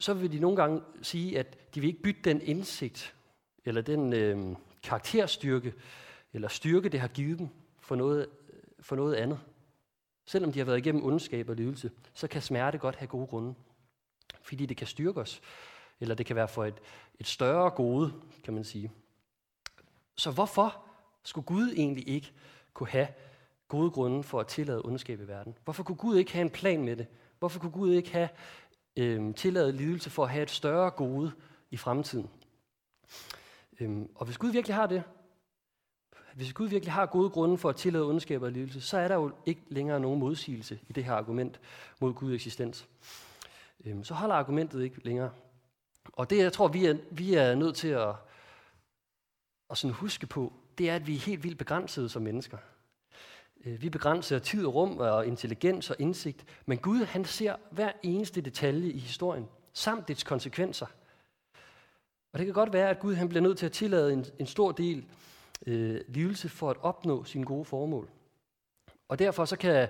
så 0.00 0.14
vil 0.14 0.32
de 0.32 0.38
nogle 0.38 0.56
gange 0.56 0.80
sige, 1.02 1.38
at 1.38 1.58
de 1.74 1.80
vil 1.80 1.88
ikke 1.88 2.02
bytte 2.02 2.20
den 2.24 2.40
indsigt, 2.40 3.14
eller 3.64 3.82
den 3.82 4.12
øh, 4.12 4.56
karakterstyrke, 4.82 5.74
eller 6.32 6.48
styrke, 6.48 6.88
det 6.88 7.00
har 7.00 7.08
givet 7.08 7.38
dem, 7.38 7.48
for 7.80 7.94
noget, 7.94 8.26
øh, 8.52 8.58
for 8.80 8.96
noget 8.96 9.14
andet. 9.14 9.40
Selvom 10.26 10.52
de 10.52 10.58
har 10.58 10.66
været 10.66 10.78
igennem 10.78 11.04
ondskab 11.04 11.48
og 11.48 11.56
lidelse, 11.56 11.90
så 12.14 12.28
kan 12.28 12.42
smerte 12.42 12.78
godt 12.78 12.96
have 12.96 13.08
gode 13.08 13.26
grunde. 13.26 13.54
Fordi 14.42 14.66
det 14.66 14.76
kan 14.76 14.86
styrke 14.86 15.20
os, 15.20 15.40
eller 16.00 16.14
det 16.14 16.26
kan 16.26 16.36
være 16.36 16.48
for 16.48 16.64
et, 16.64 16.80
et 17.20 17.26
større 17.26 17.70
gode, 17.70 18.12
kan 18.44 18.54
man 18.54 18.64
sige. 18.64 18.90
Så 20.16 20.30
hvorfor 20.30 20.82
skulle 21.22 21.44
Gud 21.44 21.72
egentlig 21.76 22.08
ikke 22.08 22.32
kunne 22.74 22.88
have 22.88 23.08
gode 23.68 23.90
grunde 23.90 24.22
for 24.22 24.40
at 24.40 24.46
tillade 24.46 24.82
ondskab 24.84 25.20
i 25.20 25.28
verden? 25.28 25.54
Hvorfor 25.64 25.82
kunne 25.82 25.96
Gud 25.96 26.16
ikke 26.16 26.32
have 26.32 26.42
en 26.42 26.50
plan 26.50 26.84
med 26.84 26.96
det? 26.96 27.06
Hvorfor 27.38 27.60
kunne 27.60 27.72
Gud 27.72 27.92
ikke 27.92 28.12
have 28.12 28.28
øh, 28.96 29.34
tilladet 29.34 29.74
lidelse 29.74 30.10
for 30.10 30.24
at 30.24 30.30
have 30.30 30.42
et 30.42 30.50
større 30.50 30.90
gode 30.90 31.32
i 31.72 31.76
fremtiden? 31.76 32.30
Øhm, 33.80 34.10
og 34.14 34.26
hvis 34.26 34.38
Gud 34.38 34.50
virkelig 34.50 34.74
har 34.74 34.86
det, 34.86 35.02
Hvis 36.34 36.52
Gud 36.52 36.68
virkelig 36.68 36.92
har 36.92 37.06
gode 37.06 37.30
grunde 37.30 37.58
for 37.58 37.68
at 37.68 37.76
tillade 37.76 38.04
ondskab 38.04 38.42
og 38.42 38.52
lidelse, 38.52 38.80
så 38.80 38.98
er 38.98 39.08
der 39.08 39.14
jo 39.14 39.32
ikke 39.46 39.62
længere 39.68 40.00
nogen 40.00 40.20
modsigelse 40.20 40.80
i 40.88 40.92
det 40.92 41.04
her 41.04 41.12
argument 41.12 41.60
mod 42.00 42.14
Guds 42.14 42.34
eksistens. 42.34 42.88
Øhm, 43.84 44.04
så 44.04 44.14
holder 44.14 44.34
argumentet 44.34 44.82
ikke 44.82 45.04
længere. 45.04 45.30
Og 46.12 46.30
det, 46.30 46.38
jeg 46.38 46.52
tror, 46.52 46.68
vi 46.68 46.86
er, 46.86 46.96
vi 47.10 47.34
er 47.34 47.54
nødt 47.54 47.76
til 47.76 47.88
at, 47.88 48.14
at 49.70 49.78
sådan 49.78 49.94
huske 49.94 50.26
på, 50.26 50.52
det 50.78 50.90
er, 50.90 50.94
at 50.96 51.06
vi 51.06 51.14
er 51.14 51.18
helt 51.18 51.44
vildt 51.44 51.58
begrænsede 51.58 52.08
som 52.08 52.22
mennesker. 52.22 52.58
Øh, 53.64 53.82
vi 53.82 53.90
begrænser 53.90 54.38
tid 54.38 54.66
og 54.66 54.74
rum 54.74 54.98
og 54.98 55.26
intelligens 55.26 55.90
og 55.90 55.96
indsigt, 55.98 56.44
men 56.66 56.78
Gud 56.78 57.04
han 57.04 57.24
ser 57.24 57.56
hver 57.70 57.92
eneste 58.02 58.40
detalje 58.40 58.90
i 58.90 58.98
historien, 58.98 59.48
samt 59.72 60.08
dets 60.08 60.22
konsekvenser. 60.22 60.86
Og 62.32 62.38
det 62.38 62.46
kan 62.46 62.54
godt 62.54 62.72
være, 62.72 62.90
at 62.90 62.98
Gud 62.98 63.14
han 63.14 63.28
bliver 63.28 63.42
nødt 63.42 63.58
til 63.58 63.66
at 63.66 63.72
tillade 63.72 64.12
en, 64.12 64.24
en 64.38 64.46
stor 64.46 64.72
del 64.72 65.04
øh, 65.66 66.00
lidelse 66.08 66.48
for 66.48 66.70
at 66.70 66.76
opnå 66.80 67.24
sine 67.24 67.44
gode 67.44 67.64
formål. 67.64 68.10
Og 69.08 69.18
derfor 69.18 69.44
så 69.44 69.56
kan 69.56 69.88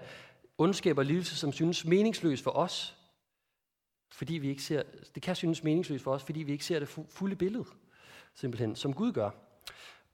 ondskab 0.59 0.99
og 0.99 1.05
lidelse, 1.05 1.37
som 1.37 1.53
synes 1.53 1.85
meningsløs 1.85 2.43
for 2.43 2.51
os, 2.51 2.97
fordi 4.13 4.35
vi 4.35 4.49
ikke 4.49 4.63
ser, 4.63 4.83
det 5.15 5.23
kan 5.23 5.37
synes 5.37 5.65
meningsløst 5.65 6.05
for 6.05 6.13
os, 6.13 6.23
fordi 6.23 6.43
vi 6.43 6.53
ikke 6.53 6.65
ser 6.65 6.79
det 6.79 6.89
fulde 6.89 7.37
billede, 7.37 7.65
simpelthen, 8.35 8.77
som 8.77 8.95
Gud 8.95 9.13
gør. 9.13 9.31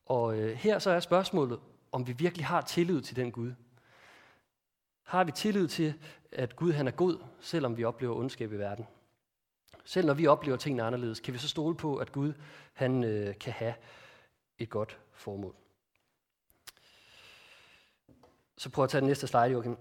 Og 0.06 0.38
øh, 0.38 0.56
her 0.56 0.78
så 0.78 0.90
er 0.90 1.00
spørgsmålet, 1.00 1.60
om 1.92 2.06
vi 2.06 2.12
virkelig 2.12 2.46
har 2.46 2.60
tillid 2.60 3.02
til 3.02 3.16
den 3.16 3.32
Gud. 3.32 3.52
Har 5.02 5.24
vi 5.24 5.32
tillid 5.32 5.68
til, 5.68 5.94
at 6.32 6.56
Gud 6.56 6.72
han 6.72 6.86
er 6.86 6.90
god, 6.90 7.18
selvom 7.40 7.76
vi 7.76 7.84
oplever 7.84 8.16
ondskab 8.16 8.52
i 8.52 8.56
verden? 8.56 8.86
Selv 9.88 10.06
når 10.06 10.14
vi 10.14 10.26
oplever 10.26 10.56
tingene 10.56 10.82
anderledes, 10.82 11.20
kan 11.20 11.34
vi 11.34 11.38
så 11.38 11.48
stole 11.48 11.76
på, 11.76 11.96
at 11.96 12.12
Gud 12.12 12.32
han 12.72 13.04
øh, 13.04 13.38
kan 13.38 13.52
have 13.52 13.74
et 14.58 14.70
godt 14.70 14.98
formål. 15.12 15.54
Så 18.56 18.70
prøv 18.70 18.84
at 18.84 18.90
tage 18.90 19.00
den 19.00 19.08
næste 19.08 19.26
slide, 19.26 19.44
Joachim. 19.44 19.76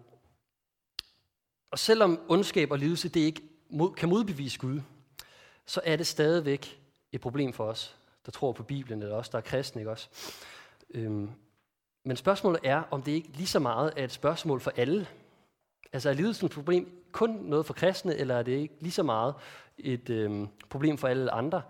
Og 1.72 1.80
selvom 1.80 2.20
ondskab 2.30 2.72
og 2.72 2.80
lidelse 2.80 3.10
det 3.10 3.20
ikke 3.20 3.42
mod, 3.70 3.94
kan 3.94 4.10
modbevise 4.10 4.60
Gud, 4.60 4.82
så 5.66 5.82
er 5.84 5.96
det 5.96 6.08
stadigvæk 6.08 6.82
et 7.12 7.22
problem 7.22 7.54
for 7.54 7.66
os, 7.66 7.98
der 8.26 8.32
tror 8.32 8.52
på 8.52 8.64
Bibelen, 8.64 9.02
eller 9.02 9.16
os, 9.16 9.30
der 9.30 9.38
er 9.38 9.42
kristne, 9.42 9.82
ikke 9.82 9.92
også? 9.92 10.10
Øhm, 10.90 11.30
men 12.04 12.18
spørgsmålet 12.18 12.60
er, 12.64 12.84
om 12.92 13.02
det 13.02 13.12
ikke 13.12 13.30
lige 13.30 13.48
så 13.48 13.60
meget 13.60 13.94
er 13.98 14.04
et 14.04 14.12
spørgsmål 14.12 14.60
for 14.62 14.72
alle. 14.76 15.08
Altså 15.94 16.10
er 16.10 16.14
lidelsens 16.14 16.56
problem 16.56 17.04
kun 17.12 17.30
noget 17.30 17.66
for 17.66 17.74
kristne, 17.74 18.16
eller 18.16 18.36
er 18.36 18.44
det 18.44 18.52
ikke 18.52 18.76
lige 18.80 18.92
så 18.92 19.04
meget 19.04 19.34
et 19.78 20.10
øh, 20.10 20.48
problem 20.70 20.98
for 20.98 21.08
alle 21.08 21.32
andre? 21.32 21.62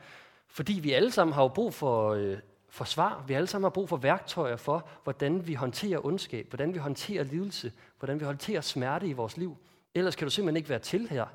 Fordi 0.48 0.74
vi 0.74 0.92
alle 0.92 1.12
sammen 1.12 1.34
har 1.34 1.42
jo 1.42 1.48
brug 1.48 1.74
for, 1.74 2.14
øh, 2.14 2.38
for 2.70 2.86
svar. 2.86 3.24
Vi 3.28 3.34
alle 3.34 3.48
sammen 3.48 3.64
har 3.64 3.70
brug 3.70 3.90
for 3.90 3.98
værktøjer 3.98 4.56
for, 4.56 4.88
hvordan 5.04 5.48
vi 5.48 5.54
håndterer 5.54 6.06
ondskab, 6.06 6.48
hvordan 6.50 6.74
vi 6.74 6.80
håndterer 6.80 7.24
lidelse, 7.24 7.72
hvordan 8.00 8.20
vi 8.20 8.26
håndterer 8.26 8.62
smerte 8.62 9.08
i 9.08 9.14
vores 9.14 9.38
liv. 9.38 9.58
Ellers 9.96 10.16
kan 10.16 10.26
du 10.26 10.32
simpelthen 10.32 10.58
ikke 10.58 10.70
være 10.70 10.80
til 10.80 11.10
her. 11.10 11.26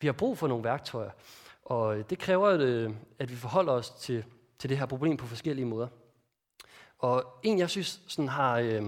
Vi 0.00 0.06
har 0.06 0.12
brug 0.12 0.38
for 0.38 0.48
nogle 0.48 0.64
værktøjer, 0.64 1.10
og 1.64 1.98
øh, 1.98 2.04
det 2.10 2.18
kræver, 2.18 2.56
øh, 2.60 2.90
at 3.18 3.30
vi 3.30 3.36
forholder 3.36 3.72
os 3.72 3.90
til, 3.90 4.24
til 4.58 4.70
det 4.70 4.78
her 4.78 4.86
problem 4.86 5.16
på 5.16 5.26
forskellige 5.26 5.66
måder. 5.66 5.88
Og 6.98 7.24
en, 7.42 7.58
jeg 7.58 7.70
synes 7.70 8.00
sådan 8.06 8.28
har, 8.28 8.58
øh, 8.58 8.82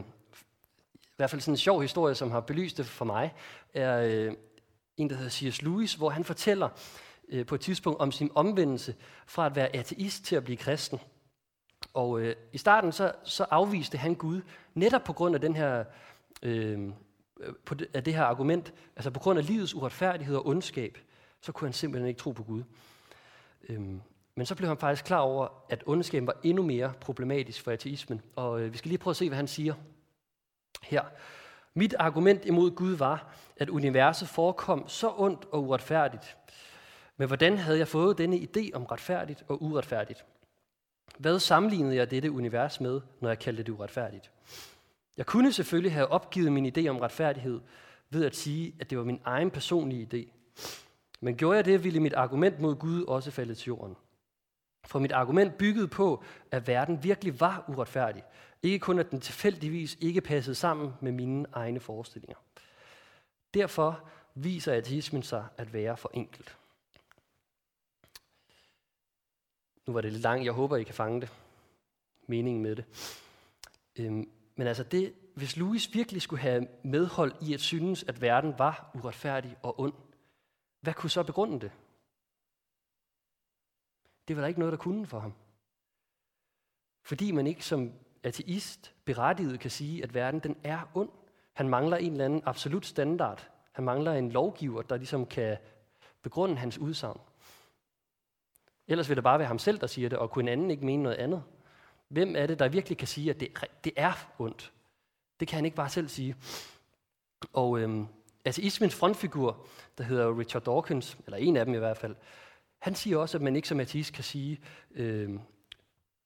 hvert 1.21 1.31
fald 1.31 1.41
sådan 1.41 1.53
en 1.55 1.59
sjov 1.59 1.83
historie, 1.83 2.15
som 2.15 2.31
har 2.31 2.41
belyst 2.41 2.77
det 2.77 2.87
for 2.87 3.05
mig, 3.05 3.35
er 3.75 4.01
øh, 4.01 4.35
en, 4.97 5.11
der 5.11 5.17
hedder 5.17 5.31
C.S. 5.31 5.63
Lewis, 5.63 5.95
hvor 5.95 6.11
han 6.11 6.25
fortæller 6.25 6.69
øh, 7.29 7.47
på 7.47 7.55
et 7.55 7.61
tidspunkt 7.61 8.01
om 8.01 8.13
sin 8.13 8.31
omvendelse 8.35 8.95
fra 9.27 9.47
at 9.47 9.57
være 9.57 9.77
ateist 9.77 10.25
til 10.25 10.37
at 10.37 10.45
blive 10.45 10.57
kristen. 10.57 11.01
Og 11.95 12.21
øh, 12.21 12.37
i 12.53 12.59
starten 12.59 12.93
så, 12.93 13.13
så 13.25 13.47
afviste 13.51 13.99
han 13.99 14.15
Gud 14.15 14.41
netop 14.75 15.05
på 15.05 15.13
grund 15.13 15.35
af 15.35 15.41
den 15.41 15.57
her 15.57 15.85
øh, 16.43 16.89
på 17.65 17.75
det, 17.75 17.89
af 17.95 18.05
det 18.05 18.15
her 18.15 18.25
argument, 18.25 18.75
altså 18.97 19.11
på 19.11 19.21
grund 19.21 19.39
af 19.39 19.47
livets 19.47 19.75
uretfærdighed 19.75 20.37
og 20.37 20.47
ondskab, 20.47 20.99
så 21.41 21.53
kunne 21.53 21.69
han 21.69 21.73
simpelthen 21.73 22.09
ikke 22.09 22.21
tro 22.21 22.33
på 22.33 22.43
Gud. 22.43 22.63
Øhm, 23.69 24.01
men 24.35 24.47
så 24.47 24.55
blev 24.55 24.69
han 24.69 24.79
faktisk 24.79 25.05
klar 25.05 25.19
over, 25.19 25.49
at 25.69 25.83
ondskaben 25.87 26.27
var 26.27 26.37
endnu 26.43 26.63
mere 26.63 26.93
problematisk 27.01 27.65
for 27.65 27.71
ateismen. 27.71 28.21
Og 28.37 28.61
øh, 28.61 28.73
vi 28.73 28.79
skal 28.79 28.89
lige 28.89 28.99
prøve 28.99 29.13
at 29.13 29.17
se, 29.17 29.29
hvad 29.29 29.37
han 29.37 29.49
siger 29.49 29.75
her. 30.83 31.03
Mit 31.75 31.95
argument 31.99 32.45
imod 32.45 32.71
Gud 32.71 32.93
var, 32.93 33.35
at 33.57 33.69
universet 33.69 34.29
forekom 34.29 34.89
så 34.89 35.13
ondt 35.17 35.45
og 35.53 35.65
uretfærdigt. 35.65 36.37
Men 37.17 37.29
hvordan 37.29 37.59
havde 37.59 37.79
jeg 37.79 37.89
fået 37.89 38.19
denne 38.19 38.37
idé 38.37 38.71
om 38.75 38.85
retfærdigt 38.85 39.45
og 39.49 39.63
uretfærdigt? 39.63 40.25
Hvad 41.19 41.39
sammenlignede 41.39 41.97
jeg 41.97 42.11
dette 42.11 42.31
univers 42.31 42.81
med, 42.81 43.01
når 43.21 43.29
jeg 43.29 43.39
kaldte 43.39 43.63
det 43.63 43.73
uretfærdigt? 43.73 44.31
Jeg 45.17 45.27
kunne 45.27 45.53
selvfølgelig 45.53 45.93
have 45.93 46.07
opgivet 46.07 46.53
min 46.53 46.73
idé 46.79 46.89
om 46.89 46.99
retfærdighed 46.99 47.61
ved 48.11 48.25
at 48.25 48.37
sige, 48.37 48.75
at 48.81 48.91
det 48.91 48.99
var 48.99 49.05
min 49.05 49.21
egen 49.25 49.51
personlige 49.51 50.09
idé. 50.13 50.33
Men 51.21 51.37
gjorde 51.37 51.57
jeg 51.57 51.65
det, 51.65 51.85
ville 51.85 52.01
mit 52.01 52.15
argument 52.15 52.61
mod 52.61 52.75
Gud 52.77 53.05
også 53.05 53.31
falde 53.31 53.55
til 53.55 53.67
jorden. 53.67 53.97
For 54.87 54.99
mit 54.99 55.13
argument 55.13 55.59
byggede 55.59 55.89
på, 55.89 56.25
at 56.51 56.69
verden 56.69 57.05
virkelig 57.05 57.41
var 57.41 57.65
uretfærdig. 57.69 58.23
Ikke 58.63 58.79
kun, 58.79 58.99
at 58.99 59.11
den 59.11 59.21
tilfældigvis 59.21 59.99
ikke 60.01 60.21
passede 60.21 60.55
sammen 60.55 60.93
med 61.01 61.13
mine 61.13 61.47
egne 61.53 61.81
forestillinger. 61.81 62.37
Derfor 63.55 64.09
viser 64.35 64.75
ateismen 64.75 65.23
sig 65.23 65.49
at 65.57 65.73
være 65.73 65.97
for 65.97 66.11
enkelt. 66.15 66.57
Nu 69.87 69.93
var 69.93 70.01
det 70.01 70.13
lidt 70.13 70.23
langt. 70.23 70.45
Jeg 70.45 70.53
håber, 70.53 70.77
I 70.77 70.83
kan 70.83 70.95
fange 70.95 71.21
det. 71.21 71.33
Meningen 72.27 72.63
med 72.63 72.77
det. 72.77 72.85
Øhm, 73.97 74.31
men 74.55 74.67
altså 74.67 74.85
det, 74.85 75.15
hvis 75.35 75.57
Louis 75.57 75.95
virkelig 75.95 76.23
skulle 76.23 76.43
have 76.43 76.69
medhold 76.85 77.33
i 77.43 77.55
at 77.55 77.61
synes, 77.61 78.05
at 78.05 78.21
verden 78.21 78.55
var 78.59 78.91
uretfærdig 78.95 79.57
og 79.63 79.81
ond, 79.81 79.95
hvad 80.81 80.95
kunne 80.95 81.11
så 81.11 81.23
begrunde 81.23 81.61
det? 81.61 81.73
Det 84.29 84.37
var 84.37 84.43
der 84.43 84.49
ikke 84.49 84.61
noget, 84.61 84.73
der 84.73 84.79
kunne 84.79 85.07
for 85.07 85.19
ham. 85.19 85.35
Fordi 87.03 87.31
man 87.31 87.47
ikke 87.47 87.65
som 87.65 87.93
ateist 88.23 88.95
berettiget 89.05 89.61
kan 89.61 89.71
sige, 89.71 90.03
at 90.03 90.15
verden 90.15 90.41
den 90.41 90.57
er 90.65 90.91
ond. 90.95 91.11
Han 91.53 91.69
mangler 91.69 91.97
en 91.97 92.13
eller 92.13 92.25
anden 92.25 92.43
absolut 92.45 92.87
standard. 92.87 93.49
Han 93.73 93.85
mangler 93.85 94.13
en 94.13 94.33
lovgiver, 94.33 94.83
der 94.83 94.97
ligesom 94.97 95.27
kan 95.27 95.57
begrunde 96.23 96.57
hans 96.57 96.79
udsagn. 96.79 97.21
Ellers 98.89 99.09
vil 99.09 99.17
det 99.17 99.25
bare 99.25 99.39
være 99.39 99.49
ham 99.49 99.59
selv, 99.59 99.79
der 99.79 99.87
siger 99.87 100.09
det, 100.09 100.19
og 100.19 100.31
kunne 100.31 100.43
en 100.43 100.49
anden 100.49 100.71
ikke 100.71 100.85
mene 100.85 101.03
noget 101.03 101.17
andet. 101.17 101.43
Hvem 102.09 102.37
er 102.37 102.47
det, 102.47 102.59
der 102.59 102.69
virkelig 102.69 102.99
kan 102.99 103.09
sige, 103.09 103.31
at 103.31 103.41
det, 103.41 103.49
det 103.85 103.93
er 103.97 104.13
ondt? 104.39 104.73
Det 105.41 105.49
kan 105.49 105.57
han 105.57 105.65
ikke 105.65 105.77
bare 105.77 105.89
selv 105.89 106.09
sige. 106.09 106.37
Og 107.53 107.81
øhm, 107.81 108.07
ateismens 108.45 108.95
frontfigur, 108.95 109.67
der 109.99 110.05
hedder 110.05 110.39
Richard 110.39 110.63
Dawkins, 110.63 111.19
eller 111.27 111.37
en 111.37 111.57
af 111.57 111.65
dem 111.65 111.75
i 111.75 111.79
hvert 111.79 111.97
fald, 111.97 112.17
han 112.79 112.95
siger 112.95 113.19
også, 113.19 113.39
at 113.39 113.43
man 113.43 113.57
ikke 113.57 113.69
som 113.69 113.81
ateist 113.81 114.13
kan 114.13 114.25
sige, 114.25 114.61
øhm, 114.95 115.41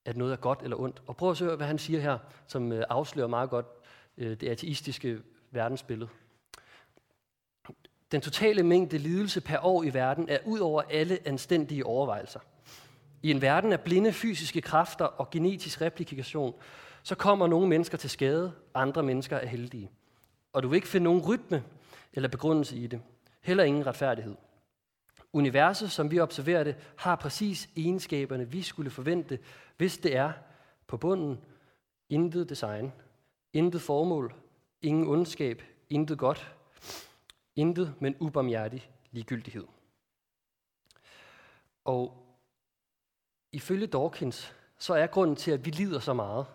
at 0.04 0.16
noget 0.16 0.32
er 0.32 0.36
godt 0.36 0.60
eller 0.62 0.80
ondt. 0.80 1.02
Og 1.06 1.16
prøv 1.16 1.30
at 1.30 1.36
se, 1.36 1.56
hvad 1.56 1.66
han 1.66 1.78
siger 1.78 2.00
her, 2.00 2.18
som 2.46 2.72
øh, 2.72 2.84
afslører 2.88 3.28
meget 3.28 3.50
godt 3.50 3.66
øh, 4.18 4.40
det 4.40 4.48
ateistiske 4.48 5.20
verdensbillede. 5.50 6.08
Den 8.12 8.20
totale 8.20 8.62
mængde 8.62 8.98
lidelse 8.98 9.40
per 9.40 9.58
år 9.62 9.82
i 9.82 9.94
verden 9.94 10.28
er 10.28 10.38
ud 10.44 10.58
over 10.58 10.82
alle 10.90 11.18
anstændige 11.24 11.86
overvejelser. 11.86 12.40
I 13.22 13.30
en 13.30 13.42
verden 13.42 13.72
af 13.72 13.80
blinde 13.80 14.12
fysiske 14.12 14.60
kræfter 14.60 15.04
og 15.04 15.30
genetisk 15.30 15.80
replikation, 15.80 16.54
så 17.02 17.14
kommer 17.14 17.46
nogle 17.46 17.68
mennesker 17.68 17.98
til 17.98 18.10
skade, 18.10 18.52
andre 18.74 19.02
mennesker 19.02 19.36
er 19.36 19.46
heldige. 19.46 19.90
Og 20.52 20.62
du 20.62 20.68
vil 20.68 20.76
ikke 20.76 20.88
finde 20.88 21.04
nogen 21.04 21.22
rytme 21.22 21.62
eller 22.12 22.28
begrundelse 22.28 22.76
i 22.76 22.86
det. 22.86 23.00
Heller 23.40 23.64
ingen 23.64 23.86
retfærdighed. 23.86 24.34
Universet, 25.34 25.90
som 25.90 26.10
vi 26.10 26.20
observerer 26.20 26.64
det, 26.64 26.76
har 26.96 27.16
præcis 27.16 27.68
egenskaberne, 27.76 28.50
vi 28.50 28.62
skulle 28.62 28.90
forvente, 28.90 29.38
hvis 29.76 29.98
det 29.98 30.16
er 30.16 30.32
på 30.86 30.96
bunden 30.96 31.40
intet 32.08 32.48
design, 32.48 32.92
intet 33.52 33.82
formål, 33.82 34.34
ingen 34.82 35.06
ondskab, 35.06 35.62
intet 35.90 36.18
godt, 36.18 36.54
intet, 37.56 37.94
men 38.00 38.16
ubarmhjertig 38.20 38.90
ligegyldighed. 39.10 39.64
Og 41.84 42.26
ifølge 43.52 43.86
Dawkins, 43.86 44.54
så 44.78 44.94
er 44.94 45.06
grunden 45.06 45.36
til, 45.36 45.50
at 45.50 45.66
vi 45.66 45.70
lider 45.70 46.00
så 46.00 46.14
meget 46.14 46.46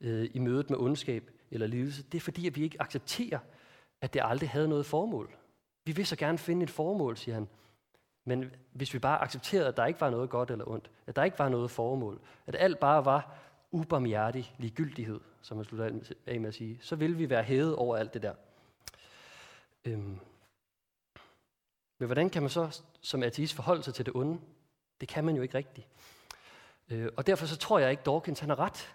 øh, 0.00 0.30
i 0.34 0.38
mødet 0.38 0.70
med 0.70 0.78
ondskab 0.78 1.30
eller 1.50 1.66
lidelse, 1.66 2.02
det 2.02 2.18
er 2.18 2.20
fordi, 2.20 2.46
at 2.46 2.56
vi 2.56 2.62
ikke 2.62 2.82
accepterer, 2.82 3.38
at 4.00 4.14
det 4.14 4.22
aldrig 4.24 4.50
havde 4.50 4.68
noget 4.68 4.86
formål. 4.86 5.36
Vi 5.84 5.92
vil 5.92 6.06
så 6.06 6.16
gerne 6.16 6.38
finde 6.38 6.62
et 6.62 6.70
formål, 6.70 7.16
siger 7.16 7.34
han. 7.34 7.48
Men 8.28 8.50
hvis 8.72 8.94
vi 8.94 8.98
bare 8.98 9.22
accepterede, 9.22 9.68
at 9.68 9.76
der 9.76 9.86
ikke 9.86 10.00
var 10.00 10.10
noget 10.10 10.30
godt 10.30 10.50
eller 10.50 10.68
ondt, 10.68 10.90
at 11.06 11.16
der 11.16 11.24
ikke 11.24 11.38
var 11.38 11.48
noget 11.48 11.70
formål, 11.70 12.20
at 12.46 12.56
alt 12.58 12.78
bare 12.78 13.04
var 13.04 13.36
ubarmhjertig 13.70 14.54
ligegyldighed, 14.58 15.20
som 15.42 15.56
man 15.56 15.66
slutter 15.66 16.00
af 16.26 16.40
med 16.40 16.48
at 16.48 16.54
sige, 16.54 16.78
så 16.82 16.96
ville 16.96 17.16
vi 17.16 17.30
være 17.30 17.42
hævet 17.42 17.76
over 17.76 17.96
alt 17.96 18.14
det 18.14 18.22
der. 18.22 18.34
Øhm. 19.84 20.18
Men 21.98 22.06
hvordan 22.06 22.30
kan 22.30 22.42
man 22.42 22.50
så 22.50 22.82
som 23.00 23.22
ateist 23.22 23.54
forholde 23.54 23.82
sig 23.82 23.94
til 23.94 24.06
det 24.06 24.14
onde? 24.14 24.40
Det 25.00 25.08
kan 25.08 25.24
man 25.24 25.36
jo 25.36 25.42
ikke 25.42 25.58
rigtigt. 25.58 25.86
Øh, 26.90 27.08
og 27.16 27.26
derfor 27.26 27.46
så 27.46 27.56
tror 27.56 27.78
jeg 27.78 27.90
ikke, 27.90 28.02
Dawkins 28.02 28.40
han 28.40 28.48
har 28.48 28.58
ret. 28.58 28.94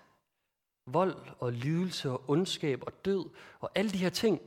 vold 0.86 1.16
og 1.40 1.54
lidelse 1.54 2.10
og 2.10 2.24
ondskab 2.28 2.84
og 2.86 3.06
død 3.06 3.30
og 3.60 3.72
alle 3.76 3.92
de 3.92 3.98
her 3.98 4.10
ting, 4.10 4.42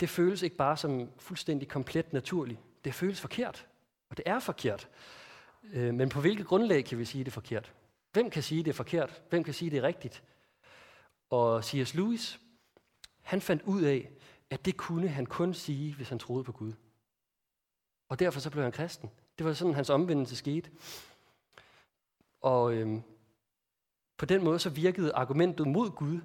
det 0.00 0.08
føles 0.08 0.42
ikke 0.42 0.56
bare 0.56 0.76
som 0.76 1.10
fuldstændig 1.18 1.68
komplet 1.68 2.12
naturligt. 2.12 2.60
Det 2.84 2.94
føles 2.94 3.20
forkert, 3.20 3.66
og 4.10 4.16
det 4.16 4.22
er 4.26 4.38
forkert. 4.38 4.88
Øh, 5.72 5.94
men 5.94 6.08
på 6.08 6.20
hvilket 6.20 6.46
grundlag 6.46 6.84
kan 6.84 6.98
vi 6.98 7.04
sige, 7.04 7.24
det 7.24 7.30
er 7.30 7.32
forkert? 7.32 7.72
Hvem 8.12 8.30
kan 8.30 8.42
sige, 8.42 8.62
det 8.62 8.70
er 8.70 8.74
forkert? 8.74 9.22
Hvem 9.28 9.44
kan 9.44 9.54
sige, 9.54 9.70
det 9.70 9.78
er 9.78 9.82
rigtigt? 9.82 10.22
Og 11.30 11.64
C.S. 11.64 11.94
Lewis, 11.94 12.40
han 13.22 13.40
fandt 13.40 13.62
ud 13.62 13.82
af, 13.82 14.10
at 14.50 14.64
det 14.64 14.76
kunne 14.76 15.08
han 15.08 15.26
kun 15.26 15.54
sige, 15.54 15.94
hvis 15.94 16.08
han 16.08 16.18
troede 16.18 16.44
på 16.44 16.52
Gud. 16.52 16.72
Og 18.08 18.18
derfor 18.18 18.40
så 18.40 18.50
blev 18.50 18.62
han 18.62 18.72
kristen. 18.72 19.10
Det 19.38 19.46
var 19.46 19.52
sådan, 19.52 19.74
hans 19.74 19.90
omvendelse 19.90 20.36
skete. 20.36 20.70
Og 22.40 22.74
øhm, 22.74 23.02
på 24.16 24.26
den 24.26 24.44
måde 24.44 24.58
så 24.58 24.70
virkede 24.70 25.12
argumentet 25.12 25.68
mod 25.68 25.90
Gud 25.90 26.20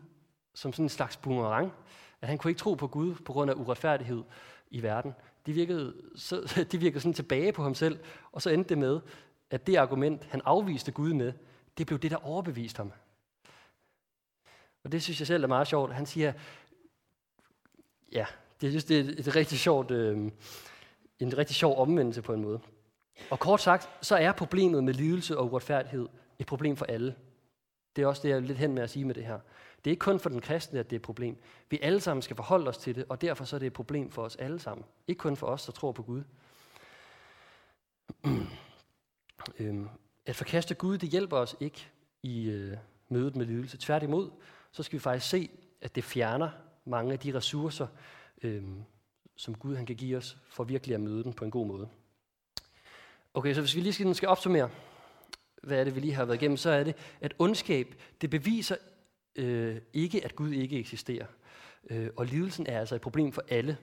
som 0.54 0.74
sådan 0.74 0.86
en 0.86 0.90
slags 0.90 1.18
boomerang, 1.18 1.74
at 2.22 2.28
han 2.28 2.38
kunne 2.38 2.52
ikke 2.52 2.60
tro 2.60 2.74
på 2.74 2.88
Gud 2.88 3.16
på 3.16 3.34
grund 3.34 3.52
af 3.52 3.56
uretfærdighed 3.56 4.24
i 4.72 4.84
verden 4.84 5.14
de 5.46 5.54
virkede, 5.54 5.94
så, 6.16 6.66
de 6.72 6.78
virkede 6.78 7.00
sådan 7.00 7.14
tilbage 7.14 7.54
på 7.54 7.64
ham 7.64 7.76
selv, 7.76 8.00
og 8.32 8.42
så 8.42 8.50
endte 8.50 8.70
det 8.70 8.78
med, 8.78 9.00
at 9.50 9.68
det 9.68 9.76
argument, 9.76 10.24
han 10.24 10.42
afviste 10.46 10.92
Gud 10.92 11.14
med, 11.14 11.34
det 11.78 11.88
blev 11.88 12.00
det, 12.00 12.12
der 12.12 12.26
overbeviste 12.26 12.78
ham. 12.78 12.92
Og 14.84 14.92
det 14.92 15.04
synes 15.04 15.20
jeg 15.20 15.28
selv 15.28 15.44
er 15.44 15.48
meget 15.48 15.68
sjovt. 15.68 15.94
Han 15.94 16.06
siger, 16.06 16.34
ja, 18.12 18.26
det, 18.62 18.72
synes, 18.72 18.86
det 18.86 19.00
er 19.00 19.04
et 19.18 19.36
rigtig 19.36 19.60
sjovt, 19.60 19.92
øh, 19.92 20.32
en 21.20 21.38
rigtig 21.38 21.56
sjov 21.56 21.78
omvendelse 21.78 22.22
på 22.22 22.34
en 22.34 22.42
måde. 22.42 22.60
Og 23.30 23.40
kort 23.40 23.62
sagt, 23.62 23.90
så 24.02 24.16
er 24.16 24.32
problemet 24.32 24.84
med 24.84 24.94
lidelse 24.94 25.38
og 25.38 25.46
uretfærdighed 25.46 26.08
et 26.40 26.46
problem 26.46 26.76
for 26.76 26.86
alle. 26.86 27.16
Det 27.96 28.02
er 28.02 28.08
også 28.08 28.22
det, 28.22 28.30
jeg 28.30 28.36
er 28.36 28.40
lidt 28.40 28.58
hen 28.58 28.74
med 28.74 28.84
at 28.84 28.90
sige 28.90 29.06
med 29.06 29.16
det 29.16 29.26
her. 29.26 29.40
Det 29.84 29.90
er 29.90 29.92
ikke 29.92 30.00
kun 30.00 30.20
for 30.20 30.30
den 30.30 30.42
kristne, 30.42 30.80
at 30.80 30.90
det 30.90 30.96
er 30.96 31.00
et 31.00 31.04
problem. 31.04 31.38
Vi 31.70 31.80
alle 31.82 32.00
sammen 32.00 32.22
skal 32.22 32.36
forholde 32.36 32.68
os 32.68 32.78
til 32.78 32.96
det, 32.96 33.06
og 33.10 33.22
derfor 33.22 33.46
så 33.46 33.56
er 33.56 33.60
det 33.60 33.68
et 33.68 33.74
problem 33.74 34.12
for 34.12 34.24
os 34.24 34.36
alle 34.36 34.60
sammen. 34.60 34.86
Ikke 35.08 35.20
kun 35.20 35.36
for 35.36 35.48
os, 35.48 35.66
der 35.66 35.72
tror 35.72 35.92
på 35.92 36.04
Gud. 36.04 36.24
øhm, 39.60 39.90
at 40.26 40.36
forkaste 40.36 40.76
Gud, 40.76 40.98
det 40.98 41.10
hjælper 41.10 41.38
os 41.38 41.56
ikke 41.60 41.88
i 42.24 42.50
øh, 42.50 42.78
mødet 43.10 43.36
med 43.36 43.46
lidelse. 43.46 43.78
Tværtimod, 43.78 44.32
så 44.72 44.84
skal 44.84 45.00
vi 45.00 45.02
faktisk 45.02 45.30
se, 45.30 45.50
at 45.82 45.96
det 45.96 46.04
fjerner 46.04 46.50
mange 46.86 47.14
af 47.14 47.20
de 47.20 47.34
ressourcer, 47.34 47.88
øh, 48.44 48.64
som 49.36 49.56
Gud 49.56 49.76
han 49.76 49.86
kan 49.86 49.96
give 49.96 50.18
os, 50.18 50.38
for 50.50 50.64
virkelig 50.64 50.94
at 50.94 51.02
møde 51.02 51.24
den 51.24 51.34
på 51.34 51.46
en 51.46 51.52
god 51.52 51.68
måde. 51.68 51.90
Okay, 53.34 53.54
så 53.54 53.62
hvis 53.62 53.76
vi 53.76 53.82
lige 53.82 53.94
skal, 53.94 54.16
skal 54.16 54.30
opsummere, 54.30 54.70
hvad 55.64 55.80
er 55.80 55.84
det, 55.84 55.96
vi 55.96 56.00
lige 56.00 56.14
har 56.14 56.26
været 56.26 56.42
igennem, 56.42 56.58
så 56.58 56.70
er 56.70 56.84
det, 56.84 56.96
at 57.22 57.34
ondskab, 57.40 57.96
det 58.22 58.30
beviser 58.30 58.76
øh, 59.36 59.82
ikke, 59.94 60.26
at 60.26 60.36
Gud 60.36 60.52
ikke 60.52 60.80
eksisterer. 60.80 61.26
Øh, 61.90 62.10
og 62.16 62.26
lidelsen 62.26 62.68
er 62.68 62.80
altså 62.80 62.96
et 62.96 63.02
problem 63.02 63.32
for 63.32 63.44
alle. 63.50 63.78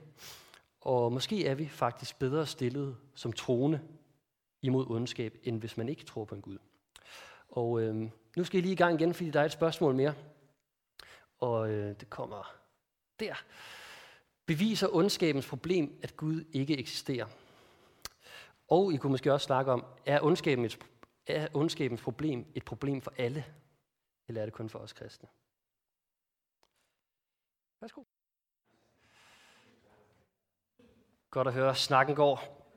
Og 0.81 1.13
måske 1.13 1.45
er 1.45 1.55
vi 1.55 1.67
faktisk 1.67 2.19
bedre 2.19 2.47
stillet 2.47 2.97
som 3.15 3.33
troende 3.33 3.79
imod 4.61 4.85
ondskab, 4.89 5.37
end 5.43 5.59
hvis 5.59 5.77
man 5.77 5.89
ikke 5.89 6.03
tror 6.03 6.25
på 6.25 6.35
en 6.35 6.41
Gud. 6.41 6.57
Og 7.49 7.81
øh, 7.81 7.95
nu 8.37 8.43
skal 8.43 8.57
jeg 8.57 8.61
lige 8.61 8.73
i 8.73 8.75
gang 8.75 9.01
igen, 9.01 9.13
fordi 9.13 9.29
der 9.29 9.41
er 9.41 9.45
et 9.45 9.51
spørgsmål 9.51 9.95
mere. 9.95 10.13
Og 11.39 11.71
øh, 11.71 11.95
det 11.99 12.09
kommer 12.09 12.55
der. 13.19 13.35
Beviser 14.45 14.95
ondskabens 14.95 15.47
problem, 15.47 15.99
at 16.03 16.17
Gud 16.17 16.43
ikke 16.53 16.77
eksisterer? 16.77 17.25
Og 18.67 18.93
I 18.93 18.97
kunne 18.97 19.11
måske 19.11 19.33
også 19.33 19.45
snakke 19.45 19.71
om, 19.71 19.85
er, 20.05 20.21
ondskabens, 20.21 20.79
er 21.27 21.47
ondskabens 21.53 22.01
problem 22.01 22.45
et 22.55 22.65
problem 22.65 23.01
for 23.01 23.13
alle? 23.17 23.45
Eller 24.27 24.41
er 24.41 24.45
det 24.45 24.53
kun 24.53 24.69
for 24.69 24.79
os 24.79 24.93
kristne? 24.93 25.29
Værsgo. 27.81 28.03
Godt 31.29 31.47
at 31.47 31.53
høre, 31.53 31.75
snakken 31.75 32.15
går. 32.15 32.67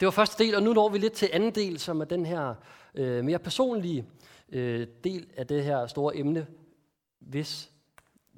Det 0.00 0.06
var 0.06 0.10
første 0.10 0.44
del, 0.44 0.54
og 0.54 0.62
nu 0.62 0.72
når 0.72 0.88
vi 0.88 0.98
lidt 0.98 1.12
til 1.12 1.28
anden 1.32 1.54
del, 1.54 1.78
som 1.78 2.00
er 2.00 2.04
den 2.04 2.26
her 2.26 2.54
øh, 2.94 3.24
mere 3.24 3.38
personlige 3.38 4.06
øh, 4.48 4.86
del 5.04 5.32
af 5.36 5.46
det 5.46 5.64
her 5.64 5.86
store 5.86 6.16
emne, 6.16 6.46
hvis 7.18 7.70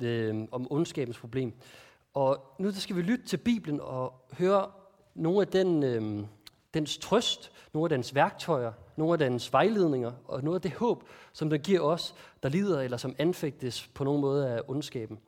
øh, 0.02 0.48
om 0.52 0.72
ondskabens 0.72 1.18
problem. 1.18 1.52
Og 2.14 2.54
nu 2.58 2.72
skal 2.72 2.96
vi 2.96 3.02
lytte 3.02 3.26
til 3.26 3.36
Bibelen 3.36 3.80
og 3.80 4.26
høre 4.38 4.72
nogle 5.14 5.40
af 5.40 5.48
den, 5.48 5.82
øh, 5.82 6.26
dens 6.74 6.98
trøst, 6.98 7.52
nogle 7.72 7.84
af 7.86 7.90
dens 7.90 8.14
værktøjer, 8.14 8.72
nogle 9.02 9.24
af 9.24 9.30
dens 9.30 9.52
vejledninger 9.52 10.12
og 10.24 10.44
noget 10.44 10.56
af 10.56 10.62
det 10.62 10.72
håb, 10.72 11.08
som 11.32 11.50
den 11.50 11.60
giver 11.60 11.80
os, 11.80 12.14
der 12.42 12.48
lider 12.48 12.80
eller 12.80 12.96
som 12.96 13.14
anfægtes 13.18 13.86
på 13.94 14.04
nogen 14.04 14.20
måde 14.20 14.48
af 14.48 14.62
ondskaben. 14.68 15.18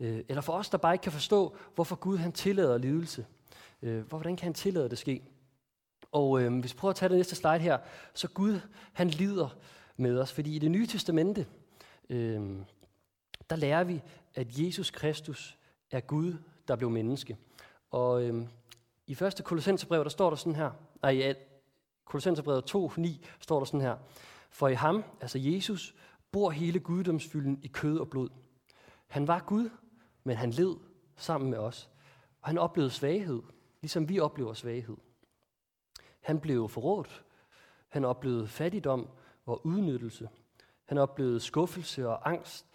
Øh, 0.00 0.24
eller 0.28 0.40
for 0.40 0.52
os, 0.52 0.68
der 0.68 0.78
bare 0.78 0.94
ikke 0.94 1.02
kan 1.02 1.12
forstå, 1.12 1.56
hvorfor 1.74 1.96
Gud 1.96 2.16
han 2.16 2.32
tillader 2.32 2.78
lidelse. 2.78 3.26
Øh, 3.82 4.00
hvordan 4.08 4.36
kan 4.36 4.44
han 4.44 4.54
tillade 4.54 4.88
det 4.88 4.98
ske? 4.98 5.22
Og 6.12 6.42
øh, 6.42 6.58
hvis 6.60 6.72
vi 6.72 6.78
prøver 6.78 6.90
at 6.90 6.96
tage 6.96 7.08
det 7.08 7.16
næste 7.16 7.36
slide 7.36 7.58
her, 7.58 7.78
så 8.14 8.28
Gud 8.28 8.60
han 8.92 9.08
lider 9.08 9.48
med 9.96 10.20
os, 10.20 10.32
fordi 10.32 10.56
i 10.56 10.58
det 10.58 10.70
nye 10.70 10.86
testamente, 10.86 11.46
øh, 12.10 12.40
der 13.50 13.56
lærer 13.56 13.84
vi, 13.84 14.02
at 14.34 14.58
Jesus 14.58 14.90
Kristus 14.90 15.58
er 15.90 16.00
Gud, 16.00 16.34
der 16.68 16.76
blev 16.76 16.90
menneske. 16.90 17.36
Og 17.90 18.22
øh, 18.22 18.42
i 19.06 19.14
første 19.14 19.42
Kolossenserbrev, 19.42 20.04
der 20.04 20.10
står 20.10 20.30
der 20.30 20.36
sådan 20.36 20.56
her, 20.56 20.70
nej, 21.02 21.34
Kolossenserbrevet 22.04 22.70
Kolossenserbrevet 22.70 23.18
2.9 23.20 23.26
står 23.40 23.58
der 23.58 23.64
sådan 23.64 23.80
her, 23.80 23.96
for 24.50 24.68
i 24.68 24.74
ham, 24.74 25.04
altså 25.20 25.38
Jesus, 25.38 25.94
bor 26.32 26.50
hele 26.50 26.80
guddomsfylden 26.80 27.60
i 27.62 27.68
kød 27.68 27.98
og 27.98 28.10
blod. 28.10 28.28
Han 29.06 29.28
var 29.28 29.40
Gud, 29.40 29.70
men 30.24 30.36
han 30.36 30.50
led 30.50 30.76
sammen 31.16 31.50
med 31.50 31.58
os. 31.58 31.90
Og 32.42 32.48
han 32.48 32.58
oplevede 32.58 32.90
svaghed, 32.90 33.42
ligesom 33.80 34.08
vi 34.08 34.20
oplever 34.20 34.54
svaghed. 34.54 34.96
Han 36.20 36.40
blev 36.40 36.68
forrådt. 36.68 37.24
Han 37.88 38.04
oplevede 38.04 38.48
fattigdom 38.48 39.08
og 39.46 39.66
udnyttelse. 39.66 40.28
Han 40.84 40.98
oplevede 40.98 41.40
skuffelse 41.40 42.08
og 42.08 42.30
angst, 42.30 42.66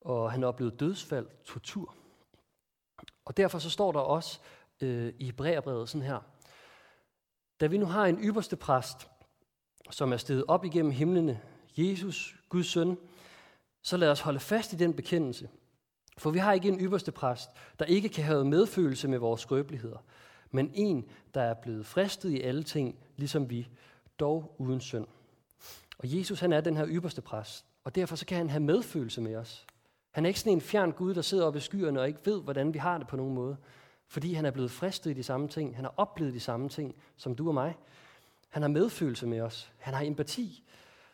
og 0.00 0.32
han 0.32 0.44
oplevede 0.44 0.76
dødsfald, 0.76 1.26
tortur. 1.44 1.94
Og 3.24 3.36
derfor 3.36 3.58
så 3.58 3.70
står 3.70 3.92
der 3.92 4.00
også 4.00 4.40
øh, 4.80 5.14
i 5.18 5.24
Hebræerbrevet 5.24 5.88
sådan 5.88 6.06
her. 6.06 6.20
Da 7.60 7.66
vi 7.66 7.78
nu 7.78 7.86
har 7.86 8.06
en 8.06 8.18
ypperste 8.18 8.56
præst, 8.56 9.08
som 9.90 10.12
er 10.12 10.16
steget 10.16 10.44
op 10.48 10.64
igennem 10.64 10.92
himlene, 10.92 11.40
Jesus, 11.76 12.36
Guds 12.48 12.66
søn, 12.66 12.98
så 13.82 13.96
lad 13.96 14.10
os 14.10 14.20
holde 14.20 14.40
fast 14.40 14.72
i 14.72 14.76
den 14.76 14.94
bekendelse. 14.94 15.48
For 16.18 16.30
vi 16.30 16.38
har 16.38 16.52
ikke 16.52 16.68
en 16.68 16.80
ypperste 16.80 17.12
præst, 17.12 17.50
der 17.78 17.84
ikke 17.84 18.08
kan 18.08 18.24
have 18.24 18.44
medfølelse 18.44 19.08
med 19.08 19.18
vores 19.18 19.40
skrøbeligheder, 19.40 19.98
men 20.50 20.70
en, 20.74 21.04
der 21.34 21.40
er 21.42 21.54
blevet 21.54 21.86
fristet 21.86 22.30
i 22.30 22.40
alle 22.40 22.62
ting, 22.62 22.98
ligesom 23.16 23.50
vi, 23.50 23.68
dog 24.20 24.54
uden 24.58 24.80
synd. 24.80 25.06
Og 25.98 26.16
Jesus 26.16 26.40
han 26.40 26.52
er 26.52 26.60
den 26.60 26.76
her 26.76 26.86
ypperste 26.88 27.22
præst, 27.22 27.64
og 27.84 27.94
derfor 27.94 28.16
så 28.16 28.26
kan 28.26 28.36
han 28.36 28.50
have 28.50 28.62
medfølelse 28.62 29.20
med 29.20 29.36
os. 29.36 29.66
Han 30.10 30.24
er 30.24 30.28
ikke 30.28 30.40
sådan 30.40 30.52
en 30.52 30.60
fjern 30.60 30.92
Gud, 30.92 31.14
der 31.14 31.22
sidder 31.22 31.44
oppe 31.44 31.58
i 31.58 31.60
skyerne 31.60 32.00
og 32.00 32.08
ikke 32.08 32.20
ved, 32.24 32.42
hvordan 32.42 32.74
vi 32.74 32.78
har 32.78 32.98
det 32.98 33.06
på 33.06 33.16
nogen 33.16 33.34
måde. 33.34 33.56
Fordi 34.08 34.34
han 34.34 34.46
er 34.46 34.50
blevet 34.50 34.70
fristet 34.70 35.10
i 35.10 35.14
de 35.14 35.22
samme 35.22 35.48
ting. 35.48 35.76
Han 35.76 35.84
har 35.84 35.94
oplevet 35.96 36.34
de 36.34 36.40
samme 36.40 36.68
ting, 36.68 36.94
som 37.16 37.34
du 37.34 37.48
og 37.48 37.54
mig. 37.54 37.76
Han 38.48 38.62
har 38.62 38.68
medfølelse 38.68 39.26
med 39.26 39.40
os. 39.40 39.72
Han 39.78 39.94
har 39.94 40.02
empati, 40.02 40.64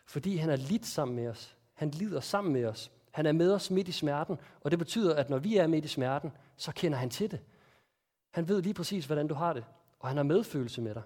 fordi 0.05 0.35
han 0.35 0.49
er 0.49 0.55
lidt 0.55 0.85
sammen 0.85 1.15
med 1.15 1.27
os. 1.27 1.55
Han 1.73 1.89
lider 1.89 2.19
sammen 2.19 2.53
med 2.53 2.65
os. 2.65 2.91
Han 3.11 3.25
er 3.25 3.31
med 3.31 3.53
os 3.53 3.71
midt 3.71 3.87
i 3.87 3.91
smerten, 3.91 4.37
og 4.61 4.71
det 4.71 4.79
betyder, 4.79 5.15
at 5.15 5.29
når 5.29 5.37
vi 5.37 5.57
er 5.57 5.67
midt 5.67 5.85
i 5.85 5.87
smerten, 5.87 6.31
så 6.57 6.71
kender 6.71 6.97
han 6.97 7.09
til 7.09 7.31
det. 7.31 7.39
Han 8.31 8.47
ved 8.47 8.61
lige 8.61 8.73
præcis, 8.73 9.05
hvordan 9.05 9.27
du 9.27 9.33
har 9.33 9.53
det, 9.53 9.63
og 9.99 10.07
han 10.07 10.17
har 10.17 10.23
medfølelse 10.23 10.81
med 10.81 10.95
dig. 10.95 11.03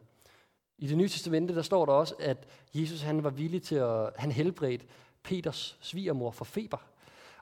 I 0.77 0.87
det 0.87 0.97
nye 0.97 1.07
testamente, 1.07 1.55
der 1.55 1.61
står 1.61 1.85
der 1.85 1.93
også, 1.93 2.15
at 2.19 2.47
Jesus 2.73 3.01
han 3.01 3.23
var 3.23 3.29
villig 3.29 3.63
til 3.63 3.75
at, 3.75 4.09
han 4.15 4.31
helbredte 4.31 4.85
Peters 5.23 5.77
svigermor 5.81 6.31
for 6.31 6.45
feber. 6.45 6.77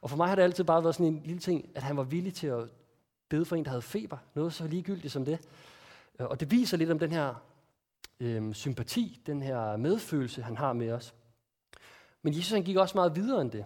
Og 0.01 0.10
for 0.10 0.17
mig 0.17 0.27
har 0.27 0.36
det 0.36 0.43
altid 0.43 0.63
bare 0.63 0.84
været 0.84 0.95
sådan 0.95 1.13
en 1.13 1.21
lille 1.25 1.39
ting, 1.39 1.69
at 1.75 1.84
han 1.84 1.97
var 1.97 2.03
villig 2.03 2.34
til 2.34 2.47
at 2.47 2.63
bede 3.33 3.45
for 3.45 3.55
en, 3.55 3.65
der 3.65 3.69
havde 3.69 3.81
feber. 3.81 4.17
Noget 4.33 4.53
så 4.53 4.67
ligegyldigt 4.67 5.13
som 5.13 5.25
det. 5.25 5.39
Øh, 6.19 6.27
og 6.27 6.39
det 6.39 6.51
viser 6.51 6.77
lidt 6.77 6.91
om 6.91 6.99
den 6.99 7.11
her 7.11 7.35
øh, 8.19 8.53
sympati, 8.53 9.21
den 9.25 9.41
her 9.41 9.77
medfølelse, 9.77 10.41
han 10.41 10.57
har 10.57 10.73
med 10.73 10.91
os. 10.91 11.15
Men 12.21 12.35
Jesus 12.35 12.51
han 12.51 12.63
gik 12.63 12.77
også 12.77 12.97
meget 12.97 13.15
videre 13.15 13.41
end 13.41 13.51
det. 13.51 13.65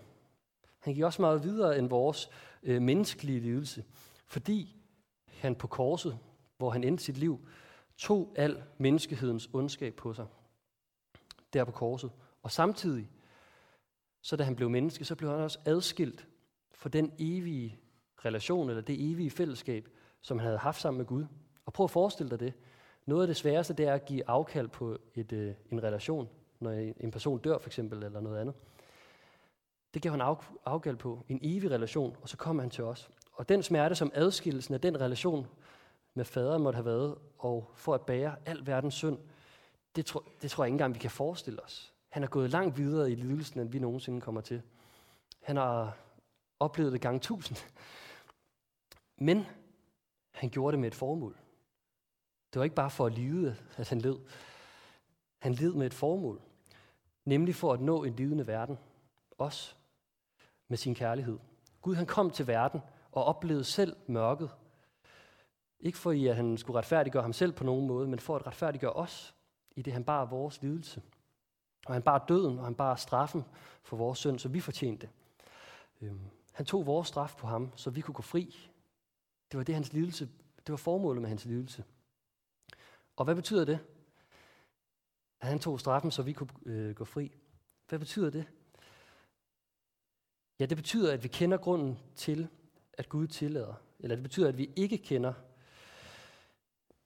Han 0.79 0.93
gik 0.93 1.03
også 1.03 1.21
meget 1.21 1.43
videre 1.43 1.77
end 1.77 1.89
vores 1.89 2.29
øh, 2.63 2.81
menneskelige 2.81 3.39
lidelse. 3.39 3.83
Fordi 4.25 4.75
han 5.27 5.55
på 5.55 5.67
korset, 5.67 6.17
hvor 6.57 6.69
han 6.69 6.83
endte 6.83 7.03
sit 7.03 7.17
liv, 7.17 7.47
tog 7.97 8.33
al 8.35 8.63
menneskehedens 8.77 9.49
ondskab 9.53 9.93
på 9.95 10.13
sig. 10.13 10.25
Der 11.53 11.63
på 11.63 11.71
korset. 11.71 12.11
Og 12.43 12.51
samtidig, 12.51 13.09
så 14.21 14.35
da 14.35 14.43
han 14.43 14.55
blev 14.55 14.69
menneske, 14.69 15.05
så 15.05 15.15
blev 15.15 15.29
han 15.29 15.39
også 15.39 15.59
adskilt 15.65 16.27
fra 16.73 16.89
den 16.89 17.11
evige 17.19 17.79
relation, 18.25 18.69
eller 18.69 18.81
det 18.81 19.11
evige 19.11 19.31
fællesskab, 19.31 19.87
som 20.21 20.39
han 20.39 20.45
havde 20.45 20.57
haft 20.57 20.81
sammen 20.81 20.97
med 20.97 21.05
Gud. 21.05 21.25
Og 21.65 21.73
prøv 21.73 21.83
at 21.83 21.91
forestille 21.91 22.29
dig 22.29 22.39
det. 22.39 22.53
Noget 23.05 23.21
af 23.21 23.27
det 23.27 23.35
sværeste, 23.35 23.73
det 23.73 23.87
er 23.87 23.93
at 23.93 24.05
give 24.05 24.29
afkald 24.29 24.67
på 24.67 24.97
et, 25.15 25.33
øh, 25.33 25.53
en 25.71 25.83
relation, 25.83 26.29
når 26.59 26.71
en 26.71 27.11
person 27.11 27.39
dør 27.39 27.57
for 27.57 27.69
eksempel, 27.69 28.03
eller 28.03 28.19
noget 28.19 28.39
andet. 28.39 28.55
Det 29.93 30.01
gav 30.01 30.11
han 30.11 30.21
af, 30.21 30.35
afkald 30.65 30.95
på, 30.95 31.25
en 31.29 31.39
evig 31.43 31.71
relation, 31.71 32.17
og 32.21 32.29
så 32.29 32.37
kom 32.37 32.59
han 32.59 32.69
til 32.69 32.83
os. 32.83 33.09
Og 33.33 33.49
den 33.49 33.63
smerte, 33.63 33.95
som 33.95 34.11
adskillelsen 34.13 34.73
af 34.73 34.81
den 34.81 35.01
relation 35.01 35.47
med 36.13 36.25
faderen 36.25 36.63
måtte 36.63 36.77
have 36.77 36.85
været, 36.85 37.15
og 37.37 37.71
for 37.75 37.93
at 37.93 38.01
bære 38.01 38.35
al 38.45 38.67
verdens 38.67 38.93
synd, 38.93 39.17
det 39.95 40.05
tro, 40.05 40.21
det 40.41 40.51
tror 40.51 40.63
jeg 40.63 40.67
ikke 40.67 40.73
engang, 40.73 40.93
vi 40.93 40.99
kan 40.99 41.11
forestille 41.11 41.63
os. 41.63 41.93
Han 42.09 42.23
er 42.23 42.27
gået 42.27 42.49
langt 42.49 42.77
videre 42.77 43.11
i 43.11 43.15
lidelsen, 43.15 43.59
end 43.59 43.69
vi 43.69 43.79
nogensinde 43.79 44.21
kommer 44.21 44.41
til. 44.41 44.61
Han 45.43 45.55
har 45.55 45.97
oplevet 46.59 46.91
det 46.91 47.01
gang 47.01 47.21
tusind. 47.21 47.57
Men 49.17 49.45
han 50.31 50.49
gjorde 50.49 50.71
det 50.71 50.79
med 50.79 50.87
et 50.87 50.95
formål. 50.95 51.37
Det 52.53 52.59
var 52.59 52.63
ikke 52.63 52.75
bare 52.75 52.89
for 52.89 53.05
at 53.05 53.13
lide, 53.13 53.55
at 53.77 53.89
han 53.89 54.01
led. 54.01 54.17
Han 55.39 55.53
led 55.53 55.73
med 55.73 55.85
et 55.85 55.93
formål. 55.93 56.41
Nemlig 57.25 57.55
for 57.55 57.73
at 57.73 57.81
nå 57.81 58.03
en 58.03 58.15
lidende 58.15 58.47
verden. 58.47 58.77
Os. 59.37 59.77
Med 60.67 60.77
sin 60.77 60.95
kærlighed. 60.95 61.39
Gud 61.81 61.95
han 61.95 62.05
kom 62.05 62.29
til 62.29 62.47
verden 62.47 62.81
og 63.11 63.23
oplevede 63.23 63.63
selv 63.63 63.95
mørket. 64.07 64.49
Ikke 65.79 65.97
for 65.97 66.29
at 66.29 66.35
han 66.35 66.57
skulle 66.57 66.77
retfærdiggøre 66.77 67.23
ham 67.23 67.33
selv 67.33 67.51
på 67.51 67.63
nogen 67.63 67.87
måde, 67.87 68.07
men 68.07 68.19
for 68.19 68.35
at 68.35 68.47
retfærdiggøre 68.47 68.93
os, 68.93 69.35
i 69.75 69.81
det 69.81 69.93
han 69.93 70.03
bar 70.03 70.25
vores 70.25 70.61
lidelse. 70.61 71.01
Og 71.85 71.93
han 71.93 72.01
bar 72.01 72.25
døden, 72.27 72.59
og 72.59 72.65
han 72.65 72.75
bar 72.75 72.95
straffen 72.95 73.45
for 73.83 73.97
vores 73.97 74.19
synd, 74.19 74.39
så 74.39 74.49
vi 74.49 74.59
fortjente 74.59 75.07
det. 75.07 75.09
Øhm, 76.01 76.29
han 76.51 76.65
tog 76.65 76.85
vores 76.85 77.07
straf 77.07 77.35
på 77.37 77.47
ham, 77.47 77.71
så 77.75 77.89
vi 77.89 78.01
kunne 78.01 78.15
gå 78.15 78.21
fri. 78.21 78.69
Det 79.51 79.57
var 79.57 79.63
det 79.63 79.75
hans 79.75 79.93
lidelse, 79.93 80.29
det 80.57 80.71
var 80.71 80.77
formålet 80.77 81.21
med 81.21 81.29
hans 81.29 81.45
lidelse. 81.45 81.83
Og 83.15 83.25
hvad 83.25 83.35
betyder 83.35 83.65
det? 83.65 83.79
At 85.39 85.47
han 85.47 85.59
tog 85.59 85.79
straffen, 85.79 86.11
så 86.11 86.21
vi 86.21 86.33
kunne 86.33 86.49
øh, 86.65 86.95
gå 86.95 87.05
fri. 87.05 87.31
Hvad 87.89 87.99
betyder 87.99 88.29
det? 88.29 88.45
Ja, 90.59 90.65
det 90.65 90.77
betyder, 90.77 91.13
at 91.13 91.23
vi 91.23 91.27
kender 91.27 91.57
grunden 91.57 91.99
til, 92.15 92.47
at 92.93 93.09
Gud 93.09 93.27
tillader. 93.27 93.73
Eller 93.99 94.15
det 94.15 94.23
betyder, 94.23 94.47
at 94.47 94.57
vi 94.57 94.69
ikke 94.75 94.97
kender... 94.97 95.33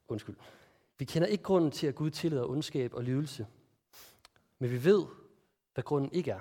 Undskyld. 0.07 0.35
Vi 0.97 1.05
kender 1.05 1.27
ikke 1.27 1.43
grunden 1.43 1.71
til, 1.71 1.87
at 1.87 1.95
Gud 1.95 2.11
tillader 2.11 2.45
ondskab 2.45 2.93
og 2.93 3.03
lidelse. 3.03 3.47
Men 4.59 4.71
vi 4.71 4.83
ved, 4.83 5.05
hvad 5.73 5.83
grunden 5.83 6.11
ikke 6.11 6.31
er. 6.31 6.39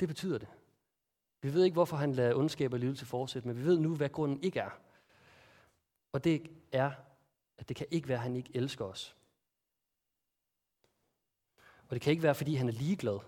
Det 0.00 0.08
betyder 0.08 0.38
det. 0.38 0.48
Vi 1.42 1.54
ved 1.54 1.64
ikke, 1.64 1.74
hvorfor 1.74 1.96
han 1.96 2.12
lader 2.12 2.34
ondskab 2.34 2.72
og 2.72 2.78
lidelse 2.78 3.06
fortsætte, 3.06 3.48
men 3.48 3.56
vi 3.56 3.64
ved 3.64 3.78
nu, 3.78 3.96
hvad 3.96 4.08
grunden 4.08 4.42
ikke 4.42 4.60
er. 4.60 4.70
Og 6.12 6.24
det 6.24 6.50
er, 6.72 6.92
at 7.58 7.68
det 7.68 7.76
kan 7.76 7.86
ikke 7.90 8.08
være, 8.08 8.18
at 8.18 8.22
han 8.22 8.36
ikke 8.36 8.50
elsker 8.54 8.84
os. 8.84 9.16
Og 11.88 11.94
det 11.94 12.00
kan 12.00 12.10
ikke 12.10 12.22
være, 12.22 12.34
fordi 12.34 12.54
han 12.54 12.68
er 12.68 12.72
ligeglad. 12.72 13.18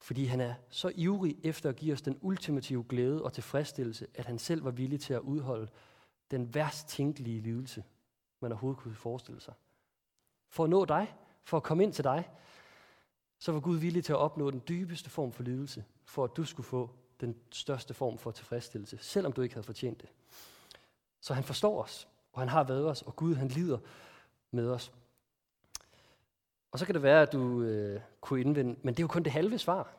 Fordi 0.00 0.24
han 0.24 0.40
er 0.40 0.54
så 0.68 0.92
ivrig 0.94 1.36
efter 1.42 1.68
at 1.68 1.76
give 1.76 1.92
os 1.92 2.02
den 2.02 2.18
ultimative 2.20 2.84
glæde 2.88 3.24
og 3.24 3.32
tilfredsstillelse, 3.32 4.06
at 4.14 4.26
han 4.26 4.38
selv 4.38 4.64
var 4.64 4.70
villig 4.70 5.00
til 5.00 5.14
at 5.14 5.20
udholde 5.20 5.68
den 6.30 6.54
værst 6.54 6.88
tænkelige 6.88 7.40
lidelse, 7.40 7.84
man 8.40 8.52
overhovedet 8.52 8.80
kunne 8.80 8.94
forestille 8.94 9.40
sig. 9.40 9.54
For 10.48 10.64
at 10.64 10.70
nå 10.70 10.84
dig, 10.84 11.16
for 11.44 11.56
at 11.56 11.62
komme 11.62 11.82
ind 11.82 11.92
til 11.92 12.04
dig, 12.04 12.30
så 13.38 13.52
var 13.52 13.60
Gud 13.60 13.76
villig 13.76 14.04
til 14.04 14.12
at 14.12 14.18
opnå 14.18 14.50
den 14.50 14.62
dybeste 14.68 15.10
form 15.10 15.32
for 15.32 15.42
lidelse, 15.42 15.84
for 16.04 16.24
at 16.24 16.36
du 16.36 16.44
skulle 16.44 16.66
få 16.66 16.90
den 17.20 17.36
største 17.50 17.94
form 17.94 18.18
for 18.18 18.30
tilfredsstillelse, 18.30 18.98
selvom 19.00 19.32
du 19.32 19.42
ikke 19.42 19.54
havde 19.54 19.66
fortjent 19.66 20.00
det. 20.00 20.08
Så 21.28 21.34
han 21.34 21.44
forstår 21.44 21.82
os, 21.82 22.08
og 22.32 22.40
han 22.40 22.48
har 22.48 22.64
været 22.64 22.86
os, 22.86 23.02
og 23.02 23.16
Gud 23.16 23.34
han 23.34 23.48
lider 23.48 23.78
med 24.50 24.70
os. 24.70 24.92
Og 26.70 26.78
så 26.78 26.86
kan 26.86 26.94
det 26.94 27.02
være, 27.02 27.22
at 27.22 27.32
du 27.32 27.62
øh, 27.62 28.00
kunne 28.20 28.40
indvende, 28.40 28.76
men 28.82 28.94
det 28.94 29.00
er 29.00 29.04
jo 29.04 29.08
kun 29.08 29.22
det 29.22 29.32
halve 29.32 29.58
svar. 29.58 29.94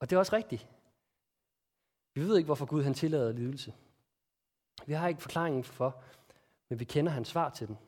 Og 0.00 0.10
det 0.10 0.16
er 0.16 0.20
også 0.20 0.36
rigtigt. 0.36 0.68
Vi 2.14 2.20
ved 2.20 2.36
ikke, 2.36 2.46
hvorfor 2.46 2.66
Gud 2.66 2.82
han 2.82 2.94
tillader 2.94 3.32
lidelse. 3.32 3.74
Vi 4.86 4.92
har 4.92 5.08
ikke 5.08 5.22
forklaringen 5.22 5.64
for, 5.64 6.02
men 6.68 6.78
vi 6.80 6.84
kender 6.84 7.12
hans 7.12 7.28
svar 7.28 7.50
til 7.50 7.66
den. 7.66 7.78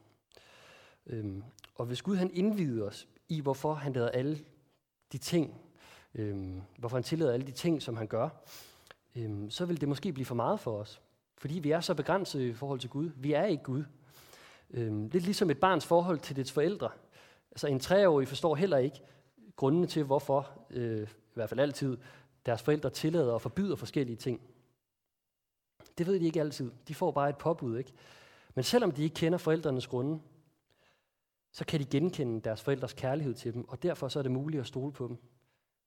Øhm, 1.07 1.45
og 1.75 1.87
hvis 1.87 2.03
Gud 2.03 2.17
han 2.17 2.31
indvider 2.35 2.87
os 2.87 3.09
i, 3.29 3.41
hvorfor 3.41 3.75
han 3.75 3.93
lader 3.93 4.11
alle 4.11 4.45
de 5.13 5.19
ting, 5.19 5.61
øhm, 6.15 6.63
hvorfor 6.79 6.97
han 6.97 7.05
tillader 7.05 7.33
alle 7.33 7.47
de 7.47 7.53
ting, 7.53 7.83
som 7.83 7.97
han 7.97 8.07
gør, 8.07 8.29
øhm, 9.17 9.51
så 9.51 9.67
vil 9.67 9.81
det 9.81 9.89
måske 9.89 10.13
blive 10.13 10.27
for 10.27 10.35
meget 10.35 10.61
for 10.61 10.79
os. 10.79 11.01
Fordi 11.39 11.59
vi 11.59 11.71
er 11.71 11.81
så 11.81 11.95
begrænset 11.95 12.41
i 12.41 12.53
forhold 12.53 12.81
til 12.81 12.91
Gud. 12.91 13.11
Vi 13.17 13.33
er 13.33 13.45
ikke 13.45 13.63
Gud. 13.63 13.85
Øhm, 14.71 15.07
lidt 15.07 15.25
ligesom 15.25 15.51
et 15.51 15.61
barns 15.61 15.87
forhold 15.87 16.19
til 16.19 16.37
dets 16.37 16.53
forældre. 16.53 16.91
Altså 17.51 17.67
en 17.67 17.81
treårig 17.81 18.29
forstår 18.29 18.55
heller 18.55 18.77
ikke 18.77 19.01
grundene 19.57 19.87
til, 19.87 20.05
hvorfor, 20.05 20.51
øh, 20.71 21.03
i 21.03 21.35
hvert 21.35 21.49
fald 21.49 21.61
altid, 21.61 21.99
deres 22.47 22.63
forældre 22.63 22.91
tillader 22.91 23.33
og 23.33 23.43
forbyder 23.43 23.77
forskellige 23.77 24.17
ting. 24.17 24.41
Det 25.99 26.07
ved 26.07 26.21
de 26.21 26.27
ikke 26.27 26.41
altid. 26.41 26.71
De 26.89 26.95
får 26.95 27.11
bare 27.11 27.29
et 27.29 27.39
påbud, 27.39 27.79
ikke? 27.79 27.93
Men 28.55 28.65
selvom 28.65 28.93
de 28.93 29.03
ikke 29.03 29.15
kender 29.15 29.39
forældrenes 29.39 29.87
grunde, 29.87 30.21
så 31.53 31.65
kan 31.65 31.81
de 31.81 31.85
genkende 31.85 32.41
deres 32.41 32.63
forældres 32.63 32.93
kærlighed 32.93 33.35
til 33.35 33.55
dem, 33.55 33.69
og 33.69 33.83
derfor 33.83 34.09
så 34.09 34.19
er 34.19 34.23
det 34.23 34.33
muligt 34.33 34.61
at 34.61 34.67
stole 34.67 34.93
på 34.93 35.09
dem. 35.09 35.17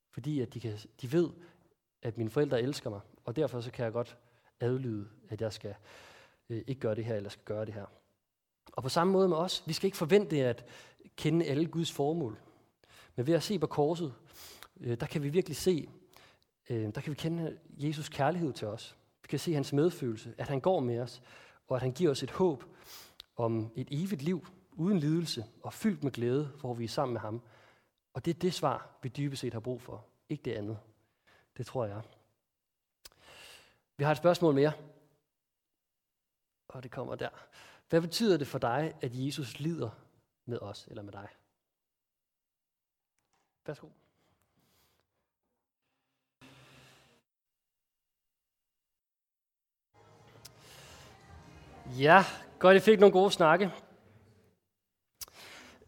Fordi 0.09 0.41
at 0.41 0.53
de, 0.53 0.59
kan, 0.59 0.77
de 1.01 1.11
ved, 1.11 1.29
at 2.01 2.17
mine 2.17 2.29
forældre 2.29 2.61
elsker 2.61 2.89
mig, 2.89 2.99
og 3.25 3.35
derfor 3.35 3.61
så 3.61 3.71
kan 3.71 3.85
jeg 3.85 3.93
godt 3.93 4.17
adlyde, 4.62 5.08
at 5.30 5.41
jeg 5.41 5.54
skal 5.54 5.76
øh, 6.50 6.63
ikke 6.67 6.82
gøre 6.82 6.95
det 6.95 7.06
her, 7.06 7.15
eller 7.15 7.30
skal 7.30 7.43
gøre 7.45 7.65
det 7.65 7.74
her. 7.74 7.86
Og 8.74 8.84
på 8.84 8.89
samme 8.89 9.13
måde 9.13 9.28
med 9.28 9.38
os, 9.38 9.63
vi 9.67 9.74
skal 9.74 9.86
ikke 9.86 9.97
forvente 9.97 10.45
at 10.45 10.65
kende 11.15 11.45
alle 11.45 11.65
Guds 11.65 11.91
formål. 11.91 12.38
Men 13.15 13.28
ved 13.28 13.34
at 13.34 13.43
se 13.43 13.60
på 13.60 13.67
korset, 13.67 14.13
øh, 14.80 15.00
der 15.00 15.06
kan 15.06 15.24
vi 15.24 15.30
virkelig 15.30 15.58
se, 15.58 15.89
øh, 16.69 16.95
der 16.95 17.02
kan 17.02 17.12
vi 17.12 17.15
kende 17.15 17.58
Jesus 17.69 18.10
kærlighed 18.10 18.54
til 18.54 18.67
os. 18.67 18.97
Vi 19.21 19.28
kan 19.28 19.39
se 19.39 19.54
hans 19.54 19.74
medfølelse, 19.74 20.34
at 20.38 20.47
han 20.47 20.60
går 20.60 20.80
med 20.80 21.00
os, 21.00 21.21
og 21.67 21.76
at 21.76 21.82
han 21.82 21.91
giver 21.91 22.12
os 22.12 22.24
et 22.24 22.32
håb 22.32 22.63
om 23.36 23.71
et 23.76 23.88
evigt 23.91 24.21
liv 24.21 24.47
uden 24.71 25.00
lidelse 25.00 25.45
og 25.63 25.74
fyldt 25.74 26.04
med 26.04 26.12
glæde, 26.12 26.52
hvor 26.60 26.74
vi 26.74 26.84
er 26.84 26.88
sammen 26.88 27.13
med 27.13 27.21
ham. 27.21 27.41
Og 28.13 28.26
det 28.26 28.36
er 28.36 28.39
det 28.39 28.54
svar, 28.54 29.00
vi 29.04 29.10
dybest 29.10 29.39
set 29.41 29.54
har 29.54 29.60
brug 29.60 29.82
for, 29.82 30.06
ikke 30.30 30.43
det 30.43 30.52
andet. 30.52 30.78
Det 31.58 31.65
tror 31.65 31.86
jeg. 31.86 32.02
Vi 34.01 34.03
har 34.03 34.11
et 34.11 34.17
spørgsmål 34.17 34.53
mere. 34.53 34.73
Og 36.67 36.83
det 36.83 36.91
kommer 36.91 37.15
der. 37.15 37.29
Hvad 37.89 38.01
betyder 38.01 38.37
det 38.37 38.47
for 38.47 38.59
dig, 38.59 38.93
at 39.01 39.11
Jesus 39.13 39.59
lider 39.59 39.89
med 40.45 40.59
os 40.59 40.87
eller 40.87 41.03
med 41.03 41.13
dig? 41.13 41.27
Værsgo. 43.65 43.87
Ja, 51.99 52.23
godt, 52.59 52.77
I 52.77 52.79
fik 52.79 52.99
nogle 52.99 53.13
gode 53.13 53.31
snakke. 53.31 53.71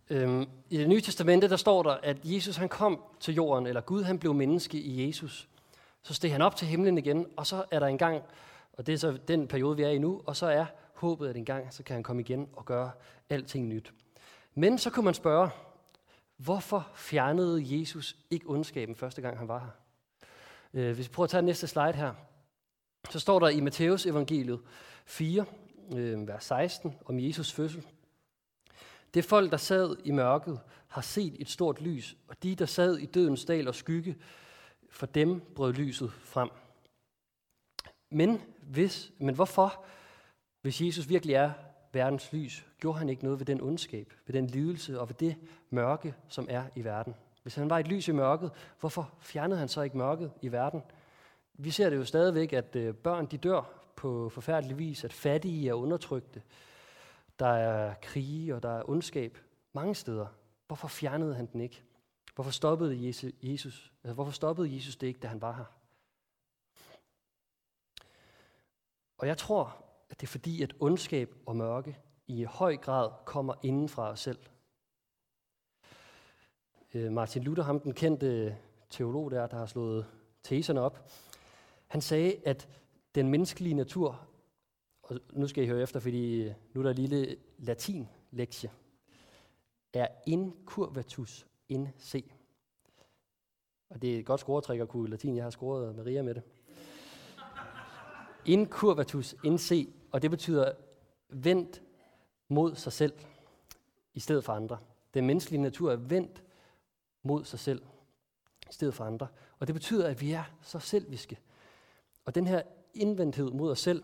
Øhm, 0.10 0.49
I 0.69 0.78
det 0.78 0.89
nye 0.89 1.02
testamente, 1.02 1.49
der 1.49 1.58
står 1.58 1.84
der, 1.84 1.93
at 1.93 2.17
Jesus 2.23 2.56
han 2.56 2.69
kom 2.69 3.04
til 3.19 3.34
jorden, 3.34 3.67
eller 3.67 3.82
Gud 3.82 4.04
han 4.04 4.19
blev 4.19 4.34
menneske 4.34 4.78
i 4.78 5.08
Jesus. 5.08 5.49
Så 6.04 6.13
steg 6.13 6.32
han 6.32 6.42
op 6.42 6.56
til 6.56 6.68
himlen 6.68 6.98
igen, 6.98 7.28
og 7.38 7.48
så 7.48 7.66
er 7.72 7.80
der 7.80 7.88
en 7.88 7.98
gang, 7.98 8.24
og 8.74 8.88
det 8.88 8.94
er 8.94 8.98
så 8.98 9.18
den 9.28 9.48
periode, 9.48 9.78
vi 9.78 9.84
er 9.84 9.89
i 9.89 9.98
nu, 9.98 10.22
og 10.26 10.36
så 10.36 10.48
er 10.48 10.66
håbet, 10.94 11.30
at 11.30 11.38
en 11.38 11.46
gang, 11.46 11.74
så 11.74 11.84
kan 11.84 11.94
han 11.94 12.04
komme 12.04 12.22
igen 12.22 12.50
og 12.54 12.66
gøre 12.66 12.92
alting 13.30 13.68
nyt. 13.68 13.94
Men 14.56 14.78
så 14.78 14.89
kunne 14.89 15.06
man 15.06 15.13
spørge, 15.13 15.50
hvorfor 16.38 16.88
fjernede 16.96 17.80
Jesus 17.80 18.16
ikke 18.30 18.46
ondskaben 18.50 18.96
første 18.96 19.22
gang, 19.22 19.38
han 19.38 19.48
var 19.48 19.60
her? 19.60 19.70
Øh, 20.74 20.96
hvis 20.96 21.08
vi 21.08 21.12
prøver 21.12 21.26
at 21.26 21.30
tage 21.30 21.42
næste 21.42 21.68
slide 21.68 21.94
her, 21.94 22.13
så 23.10 23.20
står 23.20 23.39
der 23.39 23.48
i 23.48 23.60
Matthæus 23.60 24.06
evangeliet 24.06 24.60
4, 25.06 25.46
øh, 25.96 26.28
vers 26.28 26.44
16, 26.44 26.96
om 27.06 27.20
Jesus 27.20 27.52
fødsel. 27.52 27.86
Det 29.13 29.26
folk, 29.26 29.52
der 29.52 29.58
sad 29.58 29.96
i 30.04 30.12
mørket, 30.12 30.60
har 30.88 31.02
set 31.02 31.36
et 31.39 31.50
stort 31.50 31.82
lys, 31.82 32.18
og 32.28 32.44
de, 32.44 32.56
der 32.56 32.66
sad 32.66 32.98
i 32.98 33.06
dødens 33.06 33.46
dal 33.46 33.68
og 33.68 33.76
skygge, 33.76 34.16
for 34.93 35.06
dem 35.06 35.41
brød 35.56 35.73
lyset 35.73 36.12
frem. 36.12 36.49
Men, 38.10 38.41
hvis, 38.62 39.12
men 39.17 39.36
hvorfor, 39.36 39.86
hvis 40.62 40.82
Jesus 40.82 41.10
virkelig 41.10 41.36
er 41.36 41.51
verdens 41.93 42.34
lys, 42.34 42.65
gjorde 42.79 42.97
han 42.97 43.10
ikke 43.10 43.23
noget 43.23 43.39
ved 43.39 43.45
den 43.45 43.62
ondskab, 43.62 44.13
ved 44.25 44.34
den 44.34 44.47
lidelse 44.47 44.99
og 44.99 45.10
ved 45.10 45.15
det 45.15 45.36
mørke, 45.69 46.15
som 46.27 46.47
er 46.49 46.63
i 46.75 46.84
verden? 46.84 47.15
Hvis 47.41 47.56
han 47.56 47.69
var 47.69 47.79
et 47.79 47.88
lys 47.88 48.08
i 48.08 48.12
mørket, 48.12 48.51
hvorfor 48.79 49.13
fjernede 49.19 49.60
han 49.60 49.67
så 49.67 49.82
ikke 49.82 49.97
mørket 49.97 50.32
i 50.41 50.51
verden? 50.51 50.82
Vi 51.53 51.71
ser 51.71 51.89
det 51.89 51.97
jo 51.97 52.06
stadigvæk, 52.06 52.53
at 52.53 52.75
øh, 52.75 52.93
børn 52.93 53.25
de 53.25 53.38
dør 53.38 53.62
på 53.95 54.29
forfærdelig 54.29 54.79
vis, 54.79 55.03
at 55.03 55.13
fattige 55.13 55.69
er 55.69 55.73
undertrykte, 55.73 56.41
der 57.39 57.47
er 57.47 57.93
krige 58.01 58.56
og 58.56 58.63
der 58.63 58.69
er 58.69 58.89
ondskab 58.89 59.38
mange 59.73 59.95
steder. 59.95 60.25
Hvorfor 60.67 60.88
fjernede 60.88 61.36
han 61.36 61.45
den 61.45 61.62
ikke? 61.62 61.84
Hvorfor 62.36 62.52
stoppede 62.52 63.06
Jesus, 63.41 63.91
altså 64.04 64.13
hvorfor 64.13 64.32
stoppede 64.32 64.76
Jesus 64.76 64.96
det 64.96 65.08
ikke, 65.08 65.19
da 65.19 65.28
han 65.28 65.41
var 65.41 65.56
her? 65.56 65.65
Og 69.17 69.28
jeg 69.28 69.38
tror, 69.38 69.86
at 70.10 70.22
det 70.22 70.28
er 70.28 70.32
fordi, 70.32 70.62
at 70.62 70.76
ondskab 70.80 71.36
og 71.46 71.56
mørke 71.56 72.00
i 72.28 72.43
høj 72.43 72.78
grad 72.78 73.12
kommer 73.26 73.54
inden 73.63 73.89
fra 73.89 74.10
os 74.10 74.19
selv. 74.19 74.39
Øh, 76.93 77.12
Martin 77.12 77.43
Luther, 77.43 77.63
ham 77.63 77.80
den 77.80 77.93
kendte 77.93 78.58
teolog 78.89 79.32
der, 79.32 79.48
der 79.48 79.58
har 79.58 79.65
slået 79.65 80.06
teserne 80.43 80.82
op. 80.82 81.12
Han 81.88 82.02
sagde, 82.02 82.41
at 82.46 82.69
den 83.15 83.30
menneskelige 83.30 83.74
natur, 83.74 84.28
og 85.04 85.19
nu 85.32 85.48
skal 85.48 85.63
I 85.63 85.67
høre 85.67 85.82
efter, 85.82 86.00
fordi 86.00 86.41
øh, 86.41 86.54
nu 86.74 86.82
er 86.82 86.84
der 86.84 86.89
en 86.89 87.10
lille 87.10 87.38
latin-lektie, 87.58 88.72
er 89.93 90.08
inkurvatus 90.28 91.48
in 91.74 91.90
se. 91.98 92.24
Og 93.90 94.02
det 94.02 94.16
er 94.16 94.20
et 94.20 94.26
godt 94.26 94.40
scoretræk 94.40 94.80
at 94.80 94.90
kunne 94.90 95.10
latin. 95.10 95.36
Jeg 95.36 95.44
har 95.44 95.50
scoret 95.50 95.96
Maria 95.96 96.22
med 96.22 96.36
det. 96.36 96.44
Incurvatus 98.46 99.36
in 99.44 99.58
se, 99.58 99.94
og 100.12 100.22
det 100.22 100.32
betyder 100.32 100.72
vendt 101.30 101.82
mod 102.48 102.76
sig 102.76 102.94
selv 102.94 103.14
i 104.14 104.20
stedet 104.20 104.44
for 104.44 104.54
andre. 104.54 104.78
Den 105.14 105.26
menneskelige 105.26 105.62
natur 105.62 105.92
er 105.92 105.96
vendt 105.96 106.44
mod 107.24 107.46
sig 107.46 107.60
selv 107.60 107.82
i 108.70 108.74
stedet 108.74 108.94
for 108.94 109.04
andre. 109.04 109.28
Og 109.60 109.68
det 109.68 109.76
betyder, 109.76 110.08
at 110.08 110.22
vi 110.22 110.32
er 110.32 110.44
så 110.62 110.80
selviske. 110.80 111.40
Og 112.26 112.36
den 112.36 112.48
her 112.48 112.62
indvendthed 112.94 113.52
mod 113.52 113.72
os 113.72 113.80
selv, 113.80 114.04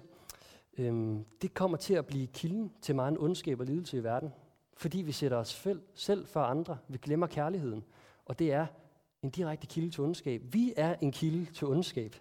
øhm, 0.78 1.26
det 1.42 1.54
kommer 1.54 1.78
til 1.78 1.94
at 1.94 2.06
blive 2.06 2.28
kilden 2.28 2.74
til 2.82 2.96
meget 2.96 3.18
ondskab 3.18 3.60
og 3.60 3.66
lidelse 3.66 3.98
i 3.98 4.04
verden. 4.04 4.34
Fordi 4.80 4.98
vi 5.02 5.12
sætter 5.12 5.38
os 5.38 5.68
selv 5.94 6.28
for 6.28 6.42
andre. 6.42 6.78
Vi 6.88 6.98
glemmer 6.98 7.28
kærligheden. 7.28 7.84
Og 8.26 8.40
det 8.40 8.54
er 8.54 8.68
en 9.22 9.30
direkte 9.30 9.68
kilde 9.68 9.92
til 9.92 10.04
ondskab. 10.04 10.42
Vi 10.54 10.74
er 10.78 10.96
en 11.02 11.12
kilde 11.12 11.54
til 11.54 11.68
ondskab. 11.68 12.16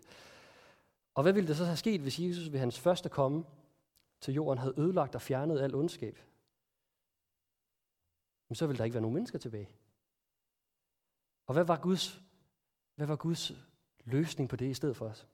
Og 1.14 1.22
hvad 1.22 1.32
ville 1.32 1.48
det 1.48 1.56
så 1.56 1.64
have 1.64 1.76
sket, 1.76 2.00
hvis 2.00 2.18
Jesus 2.18 2.52
ved 2.52 2.60
hans 2.60 2.80
første 2.80 3.08
komme 3.08 3.44
til 4.20 4.34
jorden 4.34 4.58
havde 4.58 4.74
ødelagt 4.78 5.14
og 5.14 5.22
fjernet 5.22 5.60
al 5.60 5.74
ondskab? 5.74 6.18
Men 8.48 8.56
så 8.56 8.66
ville 8.66 8.78
der 8.78 8.84
ikke 8.84 8.94
være 8.94 9.02
nogen 9.02 9.14
mennesker 9.14 9.38
tilbage. 9.38 9.68
Og 11.46 11.54
hvad 11.54 11.64
var 11.64 11.76
Guds, 11.76 12.22
hvad 12.94 13.06
var 13.06 13.16
Guds 13.16 13.52
løsning 14.04 14.48
på 14.48 14.56
det 14.56 14.66
i 14.66 14.74
stedet 14.74 14.96
for 14.96 15.06
os? 15.06 15.26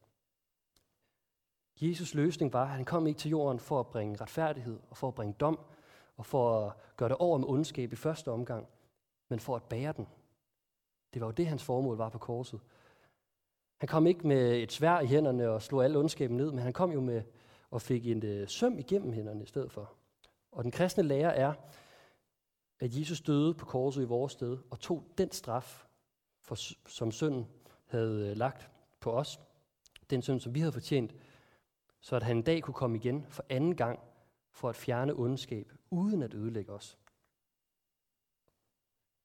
Jesus 1.81 2.15
løsning 2.15 2.53
var, 2.53 2.63
at 2.65 2.71
han 2.71 2.85
kom 2.85 3.07
ikke 3.07 3.19
til 3.19 3.31
jorden 3.31 3.61
for 3.61 3.81
at 3.81 3.87
bringe 3.87 4.17
retfærdighed 4.21 4.81
og 4.91 4.97
for 4.97 5.09
at 5.09 5.15
bringe 5.15 5.35
dom 5.41 5.59
og 6.17 6.27
for 6.27 6.67
at 6.67 6.73
gøre 6.97 7.09
det 7.09 7.17
over 7.17 7.39
med 7.39 7.49
ondskab 7.49 7.93
i 7.93 7.97
første 7.97 8.31
omgang, 8.31 8.67
men 9.29 9.41
for 9.41 9.57
at 9.57 9.63
bære 9.63 9.93
den. 9.93 10.09
Det 11.15 11.21
var 11.21 11.27
jo 11.27 11.33
det, 11.33 11.47
hans 11.47 11.65
formål 11.65 11.97
var 11.97 12.09
på 12.09 12.19
korset. 12.19 12.61
Han 13.77 13.89
kom 13.89 14.07
ikke 14.07 14.27
med 14.27 14.57
et 14.57 14.73
svær 14.73 15.01
i 15.01 15.07
hænderne 15.07 15.51
og 15.51 15.63
slog 15.63 15.85
al 15.85 15.97
ondskaben 15.97 16.37
ned, 16.37 16.51
men 16.51 16.59
han 16.59 16.73
kom 16.73 16.93
jo 16.93 17.01
med 17.01 17.23
og 17.71 17.83
fik 17.83 18.07
en 18.07 18.25
øh, 18.25 18.49
søm 18.49 18.79
igennem 18.79 19.13
hænderne 19.13 19.43
i 19.43 19.47
stedet 19.47 19.73
for. 19.73 19.93
Og 20.53 20.65
den 20.65 20.71
kristne 20.71 21.03
lære 21.03 21.37
er, 21.37 21.53
at 22.81 22.99
Jesus 22.99 23.21
døde 23.21 23.55
på 23.55 23.67
korset 23.67 24.03
i 24.03 24.05
vores 24.05 24.33
sted 24.33 24.59
og 24.71 24.81
tog 24.81 25.05
den 25.19 25.33
straf, 25.33 25.87
for, 26.41 26.55
som 26.89 27.13
synden 27.13 27.47
havde 27.87 28.31
øh, 28.31 28.37
lagt 28.37 28.71
på 29.01 29.13
os, 29.13 29.41
den 30.11 30.23
synd, 30.23 30.41
som 30.41 30.55
vi 30.55 30.61
havde 30.61 30.73
fortjent, 30.73 31.15
så 32.01 32.17
at 32.17 32.23
han 32.23 32.37
en 32.37 32.43
dag 32.43 32.63
kunne 32.63 32.75
komme 32.75 32.97
igen 32.97 33.27
for 33.29 33.45
anden 33.49 33.77
gang 33.77 34.01
for 34.55 34.69
at 34.69 34.77
fjerne 34.77 35.15
ondskab, 35.15 35.73
uden 35.91 36.23
at 36.23 36.35
ødelægge 36.35 36.73
os. 36.73 36.99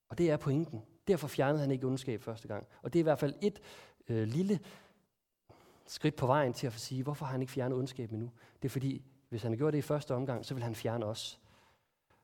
Og 0.10 0.18
det 0.18 0.32
er 0.32 0.38
pointen. 0.38 0.86
Derfor 1.08 1.28
fjernede 1.28 1.62
han 1.62 1.72
ikke 1.72 1.88
ondskab 1.88 2.22
første 2.22 2.48
gang. 2.48 2.68
Og 2.82 2.94
det 2.94 3.00
er 3.00 3.02
i 3.02 3.04
hvert 3.04 3.20
fald 3.20 3.34
et 3.42 3.62
øh, 4.08 4.28
lille 4.28 4.60
skridt 5.86 6.16
på 6.16 6.28
vejen 6.28 6.54
til 6.54 6.68
at 6.68 6.74
sige, 6.74 7.04
hvorfor 7.04 7.26
har 7.26 7.32
han 7.32 7.42
ikke 7.42 7.54
fjernet 7.54 7.78
ondskab 7.78 8.12
endnu? 8.12 8.32
Det 8.62 8.68
er 8.68 8.70
fordi, 8.70 9.04
hvis 9.30 9.44
han 9.44 9.58
gjorde 9.58 9.72
det 9.72 9.78
i 9.78 9.82
første 9.82 10.16
omgang, 10.16 10.46
så 10.46 10.54
vil 10.54 10.64
han 10.64 10.76
fjerne 10.76 11.06
os. 11.06 11.40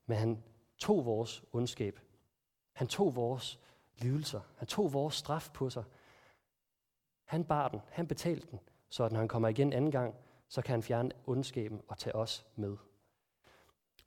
Men 0.05 0.17
han 0.17 0.43
tog 0.77 1.05
vores 1.05 1.43
ondskab. 1.53 1.99
Han 2.73 2.87
tog 2.87 3.15
vores 3.15 3.59
lidelser. 3.97 4.41
Han 4.57 4.67
tog 4.67 4.93
vores 4.93 5.15
straf 5.15 5.49
på 5.53 5.69
sig. 5.69 5.83
Han 7.25 7.43
bar 7.43 7.67
den. 7.67 7.81
Han 7.89 8.07
betalte 8.07 8.47
den. 8.51 8.59
Så 8.89 9.03
at 9.03 9.11
når 9.11 9.19
han 9.19 9.27
kommer 9.27 9.47
igen 9.47 9.73
anden 9.73 9.91
gang, 9.91 10.15
så 10.47 10.61
kan 10.61 10.71
han 10.71 10.83
fjerne 10.83 11.11
ondskaben 11.25 11.81
og 11.87 11.97
tage 11.97 12.15
os 12.15 12.45
med. 12.55 12.77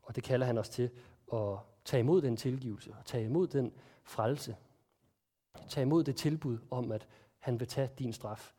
Og 0.08 0.16
det 0.16 0.24
kalder 0.24 0.46
han 0.46 0.58
os 0.58 0.68
til 0.68 0.90
at 1.32 1.58
tage 1.84 2.00
imod 2.00 2.22
den 2.22 2.36
tilgivelse, 2.36 2.94
og 2.98 3.04
tage 3.04 3.24
imod 3.24 3.46
den 3.46 3.72
frelse. 4.04 4.56
Tage 5.68 5.82
imod 5.82 6.04
det 6.04 6.16
tilbud 6.16 6.58
om, 6.70 6.92
at 6.92 7.06
han 7.38 7.60
vil 7.60 7.68
tage 7.68 7.90
din 7.98 8.12
straf. 8.12 8.52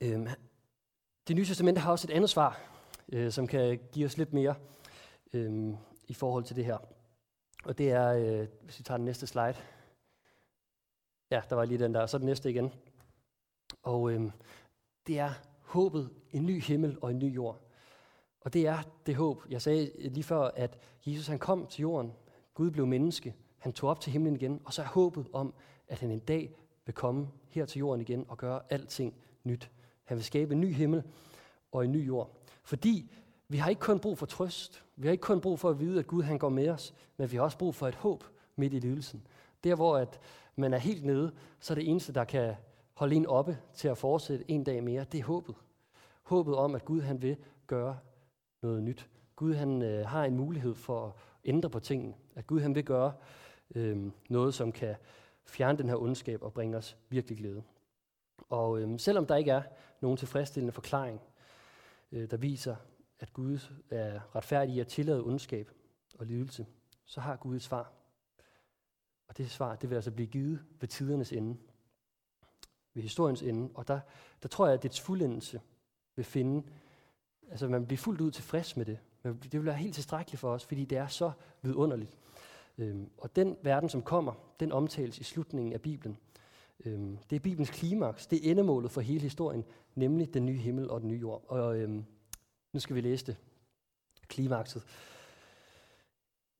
Øhm, 0.00 0.28
det 1.28 1.36
nye 1.36 1.44
testament 1.44 1.78
har 1.78 1.90
også 1.90 2.06
et 2.06 2.14
andet 2.14 2.30
svar, 2.30 2.60
øh, 3.08 3.32
som 3.32 3.46
kan 3.46 3.80
give 3.92 4.06
os 4.06 4.16
lidt 4.16 4.32
mere 4.32 4.54
øh, 5.32 5.74
i 6.08 6.14
forhold 6.14 6.44
til 6.44 6.56
det 6.56 6.64
her. 6.64 6.78
Og 7.64 7.78
det 7.78 7.90
er, 7.90 8.08
øh, 8.08 8.48
hvis 8.62 8.78
vi 8.78 8.84
tager 8.84 8.98
den 8.98 9.04
næste 9.04 9.26
slide. 9.26 9.56
Ja, 11.30 11.42
der 11.50 11.56
var 11.56 11.64
lige 11.64 11.78
den 11.78 11.94
der, 11.94 12.00
og 12.00 12.08
så 12.08 12.18
den 12.18 12.26
næste 12.26 12.50
igen. 12.50 12.72
Og 13.82 14.12
øh, 14.12 14.30
det 15.06 15.18
er 15.18 15.32
håbet, 15.60 16.10
en 16.32 16.46
ny 16.46 16.62
himmel 16.62 16.98
og 17.00 17.10
en 17.10 17.18
ny 17.18 17.34
jord. 17.34 17.71
Og 18.44 18.52
det 18.52 18.66
er 18.66 18.78
det 19.06 19.16
håb. 19.16 19.42
Jeg 19.50 19.62
sagde 19.62 19.90
lige 19.98 20.24
før, 20.24 20.40
at 20.40 20.78
Jesus 21.06 21.26
han 21.26 21.38
kom 21.38 21.66
til 21.66 21.80
jorden. 21.80 22.12
Gud 22.54 22.70
blev 22.70 22.86
menneske. 22.86 23.34
Han 23.58 23.72
tog 23.72 23.90
op 23.90 24.00
til 24.00 24.12
himlen 24.12 24.36
igen. 24.36 24.60
Og 24.64 24.72
så 24.72 24.82
er 24.82 24.86
håbet 24.86 25.26
om, 25.32 25.54
at 25.88 26.00
han 26.00 26.10
en 26.10 26.18
dag 26.18 26.54
vil 26.86 26.94
komme 26.94 27.28
her 27.48 27.66
til 27.66 27.78
jorden 27.78 28.00
igen 28.00 28.26
og 28.28 28.38
gøre 28.38 28.60
alting 28.70 29.14
nyt. 29.44 29.70
Han 30.04 30.16
vil 30.16 30.24
skabe 30.24 30.54
en 30.54 30.60
ny 30.60 30.74
himmel 30.74 31.02
og 31.72 31.84
en 31.84 31.92
ny 31.92 32.06
jord. 32.06 32.30
Fordi 32.64 33.10
vi 33.48 33.56
har 33.56 33.70
ikke 33.70 33.80
kun 33.80 33.98
brug 34.00 34.18
for 34.18 34.26
trøst. 34.26 34.84
Vi 34.96 35.06
har 35.06 35.12
ikke 35.12 35.22
kun 35.22 35.40
brug 35.40 35.58
for 35.58 35.70
at 35.70 35.80
vide, 35.80 35.98
at 35.98 36.06
Gud 36.06 36.22
han 36.22 36.38
går 36.38 36.48
med 36.48 36.68
os. 36.68 36.94
Men 37.16 37.30
vi 37.30 37.36
har 37.36 37.44
også 37.44 37.58
brug 37.58 37.74
for 37.74 37.88
et 37.88 37.94
håb 37.94 38.24
midt 38.56 38.74
i 38.74 38.78
lidelsen. 38.78 39.26
Der 39.64 39.74
hvor 39.74 39.96
at 39.96 40.20
man 40.56 40.74
er 40.74 40.78
helt 40.78 41.04
nede, 41.04 41.32
så 41.60 41.72
er 41.72 41.74
det 41.74 41.90
eneste, 41.90 42.12
der 42.12 42.24
kan 42.24 42.54
holde 42.94 43.16
en 43.16 43.26
oppe 43.26 43.58
til 43.74 43.88
at 43.88 43.98
fortsætte 43.98 44.50
en 44.50 44.64
dag 44.64 44.84
mere, 44.84 45.04
det 45.04 45.20
er 45.20 45.24
håbet. 45.24 45.54
Håbet 46.22 46.54
om, 46.54 46.74
at 46.74 46.84
Gud 46.84 47.00
han 47.00 47.22
vil 47.22 47.36
gøre 47.66 47.98
noget 48.62 48.82
nyt. 48.82 49.10
Gud 49.36 49.54
han 49.54 49.82
øh, 49.82 50.06
har 50.06 50.24
en 50.24 50.36
mulighed 50.36 50.74
for 50.74 51.06
at 51.06 51.12
ændre 51.44 51.70
på 51.70 51.80
tingene. 51.80 52.14
At 52.34 52.46
Gud 52.46 52.60
han 52.60 52.74
vil 52.74 52.84
gøre 52.84 53.12
øh, 53.74 54.10
noget, 54.28 54.54
som 54.54 54.72
kan 54.72 54.96
fjerne 55.46 55.78
den 55.78 55.88
her 55.88 55.96
ondskab 55.96 56.42
og 56.42 56.52
bringe 56.52 56.76
os 56.76 56.96
virkelig 57.08 57.38
glæde. 57.38 57.62
Og 58.48 58.80
øh, 58.80 58.98
selvom 58.98 59.26
der 59.26 59.36
ikke 59.36 59.50
er 59.50 59.62
nogen 60.00 60.16
tilfredsstillende 60.16 60.72
forklaring, 60.72 61.20
øh, 62.12 62.30
der 62.30 62.36
viser, 62.36 62.76
at 63.20 63.32
Gud 63.32 63.58
er 63.90 64.36
retfærdig 64.36 64.74
i 64.74 64.80
at 64.80 64.86
tillade 64.86 65.24
ondskab 65.24 65.70
og 66.18 66.26
lidelse, 66.26 66.66
så 67.04 67.20
har 67.20 67.36
Gud 67.36 67.56
et 67.56 67.62
svar. 67.62 67.92
Og 69.28 69.38
det 69.38 69.50
svar, 69.50 69.76
det 69.76 69.90
vil 69.90 69.96
altså 69.96 70.10
blive 70.10 70.26
givet 70.26 70.64
ved 70.80 70.88
tidernes 70.88 71.32
ende 71.32 71.56
ved 72.94 73.02
historiens 73.02 73.42
ende. 73.42 73.70
Og 73.74 73.88
der, 73.88 74.00
der 74.42 74.48
tror 74.48 74.66
jeg, 74.66 74.74
at 74.74 74.82
dets 74.82 75.00
fuldendelse 75.00 75.60
vil 76.16 76.24
finde, 76.24 76.68
altså 77.52 77.68
man 77.68 77.86
bliver 77.86 77.98
fuldt 77.98 78.20
ud 78.20 78.30
tilfreds 78.30 78.76
med 78.76 78.84
det. 78.84 78.98
Men 79.22 79.38
det 79.42 79.52
vil 79.52 79.64
være 79.64 79.74
helt 79.74 79.94
tilstrækkeligt 79.94 80.40
for 80.40 80.52
os, 80.52 80.64
fordi 80.64 80.84
det 80.84 80.98
er 80.98 81.06
så 81.06 81.32
vidunderligt. 81.62 82.16
Øhm, 82.78 83.10
og 83.18 83.36
den 83.36 83.56
verden, 83.62 83.88
som 83.88 84.02
kommer, 84.02 84.32
den 84.60 84.72
omtales 84.72 85.18
i 85.18 85.24
slutningen 85.24 85.72
af 85.72 85.80
Bibelen. 85.80 86.18
Øhm, 86.84 87.18
det 87.30 87.36
er 87.36 87.40
Bibelens 87.40 87.70
klimaks, 87.70 88.26
det 88.26 88.46
er 88.46 88.50
endemålet 88.50 88.90
for 88.90 89.00
hele 89.00 89.20
historien, 89.20 89.64
nemlig 89.94 90.34
den 90.34 90.46
nye 90.46 90.58
himmel 90.58 90.90
og 90.90 91.00
den 91.00 91.08
nye 91.08 91.18
jord. 91.18 91.44
Og 91.48 91.78
øhm, 91.78 92.04
nu 92.72 92.80
skal 92.80 92.96
vi 92.96 93.00
læse 93.00 93.26
det. 93.26 93.36
Klimakset. 94.28 94.82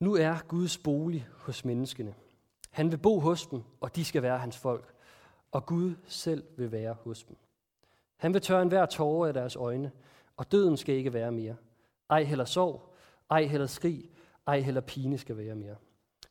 Nu 0.00 0.14
er 0.14 0.38
Guds 0.48 0.78
bolig 0.78 1.28
hos 1.37 1.64
menneskene. 1.64 2.14
Han 2.70 2.90
vil 2.90 2.98
bo 2.98 3.20
hos 3.20 3.46
dem, 3.46 3.62
og 3.81 3.96
de 3.96 4.05
skal 4.05 4.22
være 4.22 4.38
hans 4.38 4.57
folk 4.57 4.94
og 5.52 5.66
Gud 5.66 5.94
selv 6.07 6.44
vil 6.57 6.72
være 6.72 6.94
hos 7.00 7.24
dem. 7.24 7.37
Han 8.16 8.35
vil 8.35 8.42
tørre 8.42 8.62
enhver 8.62 8.87
tårer 8.87 9.28
af 9.28 9.35
deres 9.35 9.57
øjne, 9.57 9.92
og 10.37 10.53
døden 10.53 10.77
skal 10.77 10.95
ikke 10.95 11.12
være 11.12 11.33
mere. 11.33 11.57
Ej 12.11 12.25
heller 12.25 12.45
sorg, 12.45 12.95
ej 13.31 13.45
heller 13.45 13.66
skrig, 13.66 14.11
ej 14.47 14.61
heller 14.61 14.81
pine 14.81 15.18
skal 15.18 15.37
være 15.37 15.55
mere. 15.55 15.77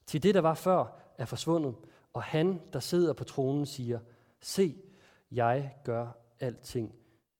Til 0.06 0.24
det, 0.24 0.36
der 0.36 0.42
var 0.42 0.54
før, 0.54 1.00
er 1.18 1.26
forsvundet, 1.26 1.76
og 2.14 2.24
han, 2.24 2.62
der 2.74 2.80
sidder 2.80 3.14
på 3.14 3.24
tronen, 3.24 3.66
siger, 3.66 4.00
se, 4.40 4.76
jeg 5.32 5.76
gør 5.84 6.08
alting 6.40 6.96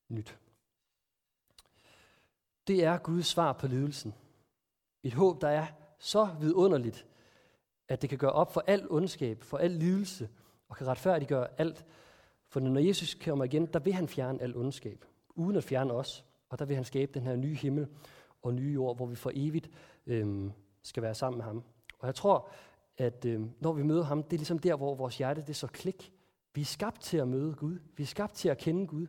nyt. 0.10 0.38
Det 2.68 2.84
er 2.84 2.98
Guds 2.98 3.28
svar 3.28 3.54
på 3.54 3.68
lidelsen. 3.68 4.14
Et 5.04 5.14
håb, 5.14 5.42
der 5.42 5.50
er 5.50 5.66
så 6.00 6.30
vidunderligt, 6.40 7.06
at 7.88 8.02
det 8.02 8.10
kan 8.10 8.18
gøre 8.18 8.32
op 8.32 8.54
for 8.54 8.64
al 8.68 8.88
ondskab, 8.90 9.44
for 9.44 9.58
al 9.58 9.72
lidelse, 9.72 10.30
og 10.70 10.78
kan 10.78 10.88
retfærdiggøre 10.88 11.48
alt. 11.58 11.86
For 12.48 12.60
når 12.60 12.80
Jesus 12.80 13.14
kommer 13.14 13.46
igen, 13.46 13.66
der 13.66 13.80
vil 13.80 13.94
han 13.94 14.08
fjerne 14.08 14.42
al 14.42 14.56
ondskab, 14.56 15.06
uden 15.30 15.56
at 15.58 15.64
fjerne 15.64 15.94
os. 15.94 16.26
Og 16.52 16.60
der 16.60 16.66
vil 16.66 16.76
han 16.76 16.86
skabe 16.86 17.12
den 17.14 17.24
her 17.24 17.36
nye 17.36 17.56
himmel 17.56 17.88
og 18.42 18.54
nye 18.54 18.74
jord, 18.74 18.96
hvor 18.96 19.06
vi 19.06 19.16
for 19.16 19.32
evigt 19.34 19.70
øh, 20.08 20.52
skal 20.84 21.04
være 21.04 21.16
sammen 21.16 21.38
med 21.38 21.46
ham. 21.46 21.64
Og 22.00 22.08
jeg 22.08 22.16
tror, 22.16 22.50
at 22.98 23.26
øh, 23.26 23.42
når 23.60 23.74
vi 23.74 23.84
møder 23.84 24.04
ham, 24.04 24.24
det 24.24 24.34
er 24.34 24.38
ligesom 24.38 24.60
der, 24.60 24.76
hvor 24.76 24.96
vores 24.96 25.18
hjerte 25.18 25.42
det 25.42 25.50
er 25.50 25.54
så 25.54 25.68
klik. 25.68 26.14
Vi 26.54 26.62
er 26.62 26.66
skabt 26.66 27.02
til 27.02 27.18
at 27.18 27.28
møde 27.28 27.54
Gud. 27.54 27.80
Vi 27.96 28.04
er 28.04 28.08
skabt 28.08 28.34
til 28.34 28.50
at 28.50 28.58
kende 28.58 28.88
Gud. 28.88 29.08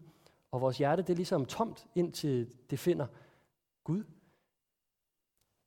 Og 0.51 0.61
vores 0.61 0.79
hjerte 0.79 1.03
det 1.03 1.11
er 1.11 1.17
ligesom 1.17 1.47
tomt, 1.47 1.87
indtil 1.95 2.55
det 2.71 2.79
finder 2.79 3.07
Gud. 3.85 4.05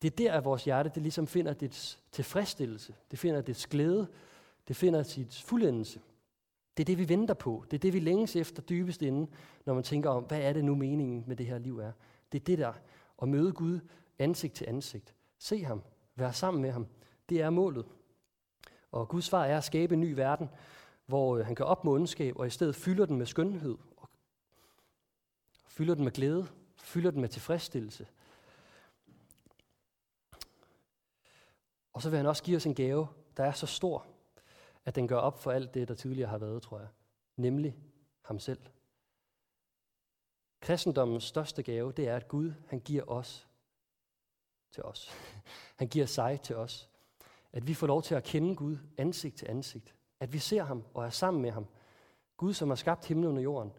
Det 0.01 0.11
er 0.11 0.15
der, 0.15 0.33
at 0.33 0.45
vores 0.45 0.65
hjerte 0.65 0.91
det 0.95 1.01
ligesom 1.01 1.27
finder 1.27 1.53
dets 1.53 1.99
tilfredsstillelse. 2.11 2.95
Det 3.11 3.19
finder 3.19 3.41
dets 3.41 3.67
glæde. 3.67 4.07
Det 4.67 4.75
finder 4.75 5.03
sit 5.03 5.41
fuldendelse. 5.45 5.99
Det 6.77 6.83
er 6.83 6.85
det, 6.85 6.97
vi 6.97 7.09
venter 7.09 7.33
på. 7.33 7.65
Det 7.71 7.77
er 7.77 7.81
det, 7.81 7.93
vi 7.93 7.99
længes 7.99 8.35
efter 8.35 8.61
dybest 8.61 9.01
inde, 9.01 9.31
når 9.65 9.73
man 9.73 9.83
tænker 9.83 10.09
om, 10.09 10.23
hvad 10.23 10.41
er 10.41 10.53
det 10.53 10.65
nu 10.65 10.75
meningen 10.75 11.23
med 11.27 11.35
det 11.35 11.45
her 11.45 11.57
liv 11.57 11.79
er. 11.79 11.91
Det 12.31 12.39
er 12.41 12.45
det 12.45 12.57
der, 12.57 12.73
at 13.21 13.27
møde 13.27 13.51
Gud 13.51 13.79
ansigt 14.19 14.53
til 14.53 14.65
ansigt. 14.67 15.15
Se 15.37 15.63
ham, 15.63 15.81
være 16.15 16.33
sammen 16.33 16.61
med 16.61 16.71
ham. 16.71 16.87
Det 17.29 17.41
er 17.41 17.49
målet. 17.49 17.85
Og 18.91 19.07
Guds 19.07 19.25
svar 19.25 19.45
er 19.45 19.57
at 19.57 19.63
skabe 19.63 19.93
en 19.93 19.99
ny 19.99 20.13
verden, 20.13 20.49
hvor 21.05 21.37
øh, 21.37 21.45
han 21.45 21.55
kan 21.55 21.65
opnå 21.65 21.95
ondskab, 21.95 22.39
og 22.39 22.47
i 22.47 22.49
stedet 22.49 22.75
fylder 22.75 23.05
den 23.05 23.17
med 23.17 23.25
skønhed, 23.25 23.77
og 23.97 24.09
fylder 25.67 25.95
den 25.95 26.03
med 26.03 26.11
glæde, 26.11 26.47
fylder 26.77 27.11
den 27.11 27.21
med 27.21 27.29
tilfredsstillelse. 27.29 28.07
Og 31.93 32.01
så 32.01 32.09
vil 32.09 32.17
han 32.17 32.25
også 32.25 32.43
give 32.43 32.57
os 32.57 32.65
en 32.65 32.75
gave, 32.75 33.07
der 33.37 33.43
er 33.43 33.51
så 33.51 33.65
stor, 33.65 34.05
at 34.85 34.95
den 34.95 35.07
gør 35.07 35.17
op 35.17 35.39
for 35.39 35.51
alt 35.51 35.73
det, 35.73 35.87
der 35.87 35.93
tidligere 35.93 36.29
har 36.29 36.37
været, 36.37 36.61
tror 36.61 36.79
jeg. 36.79 36.87
Nemlig 37.37 37.75
ham 38.21 38.39
selv. 38.39 38.59
Kristendommens 40.61 41.23
største 41.23 41.63
gave, 41.63 41.91
det 41.91 42.07
er, 42.07 42.15
at 42.15 42.27
Gud 42.27 42.53
han 42.67 42.79
giver 42.79 43.03
os 43.09 43.47
til 44.71 44.83
os. 44.83 45.11
Han 45.79 45.87
giver 45.87 46.05
sig 46.05 46.41
til 46.41 46.55
os. 46.55 46.89
At 47.53 47.67
vi 47.67 47.73
får 47.73 47.87
lov 47.87 48.01
til 48.01 48.15
at 48.15 48.23
kende 48.23 48.55
Gud 48.55 48.77
ansigt 48.97 49.37
til 49.37 49.45
ansigt. 49.49 49.95
At 50.19 50.33
vi 50.33 50.39
ser 50.39 50.63
ham 50.63 50.83
og 50.93 51.05
er 51.05 51.09
sammen 51.09 51.41
med 51.41 51.51
ham. 51.51 51.67
Gud, 52.37 52.53
som 52.53 52.69
har 52.69 52.75
skabt 52.75 53.05
himlen 53.05 53.37
og 53.37 53.43
jorden, 53.43 53.71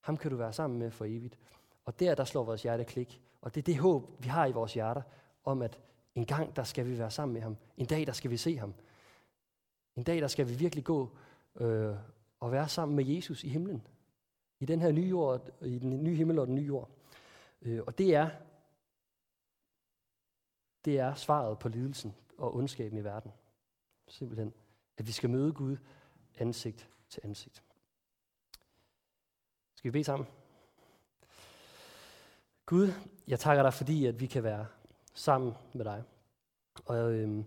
ham 0.00 0.16
kan 0.16 0.30
du 0.30 0.36
være 0.36 0.52
sammen 0.52 0.78
med 0.78 0.90
for 0.90 1.04
evigt. 1.04 1.38
Og 1.84 2.00
der, 2.00 2.14
der 2.14 2.24
slår 2.24 2.44
vores 2.44 2.62
hjerte 2.62 2.84
klik. 2.84 3.20
Og 3.40 3.54
det 3.54 3.60
er 3.60 3.64
det 3.64 3.78
håb, 3.78 4.24
vi 4.24 4.28
har 4.28 4.46
i 4.46 4.52
vores 4.52 4.74
hjerter, 4.74 5.02
om 5.44 5.62
at 5.62 5.80
en 6.14 6.26
gang, 6.26 6.56
der 6.56 6.64
skal 6.64 6.86
vi 6.86 6.98
være 6.98 7.10
sammen 7.10 7.32
med 7.32 7.42
ham. 7.42 7.56
En 7.76 7.86
dag, 7.86 8.06
der 8.06 8.12
skal 8.12 8.30
vi 8.30 8.36
se 8.36 8.58
ham. 8.58 8.74
En 9.96 10.02
dag, 10.02 10.20
der 10.20 10.28
skal 10.28 10.48
vi 10.48 10.54
virkelig 10.54 10.84
gå 10.84 11.16
øh, 11.56 11.94
og 12.40 12.52
være 12.52 12.68
sammen 12.68 12.96
med 12.96 13.04
Jesus 13.04 13.44
i 13.44 13.48
himlen. 13.48 13.86
I 14.60 14.66
den 14.66 14.80
her 14.80 14.92
nye 14.92 15.08
jord, 15.08 15.50
i 15.62 15.78
den 15.78 16.04
nye 16.04 16.14
himmel 16.14 16.38
og 16.38 16.46
den 16.46 16.54
nye 16.54 16.66
jord. 16.66 16.90
Øh, 17.62 17.82
og 17.86 17.98
det 17.98 18.14
er, 18.14 18.30
det 20.84 20.98
er 20.98 21.14
svaret 21.14 21.58
på 21.58 21.68
lidelsen 21.68 22.14
og 22.38 22.56
ondskaben 22.56 22.98
i 22.98 23.04
verden. 23.04 23.32
Simpelthen, 24.08 24.52
at 24.96 25.06
vi 25.06 25.12
skal 25.12 25.30
møde 25.30 25.52
Gud 25.52 25.76
ansigt 26.38 26.88
til 27.08 27.20
ansigt. 27.24 27.62
Skal 29.74 29.88
vi 29.88 29.92
bede 29.92 30.04
sammen? 30.04 30.28
Gud, 32.66 32.92
jeg 33.28 33.40
takker 33.40 33.62
dig, 33.62 33.74
fordi 33.74 34.06
at 34.06 34.20
vi 34.20 34.26
kan 34.26 34.42
være 34.42 34.66
sammen 35.14 35.52
med 35.72 35.84
dig. 35.84 36.02
Og 36.84 37.12
øh, 37.12 37.44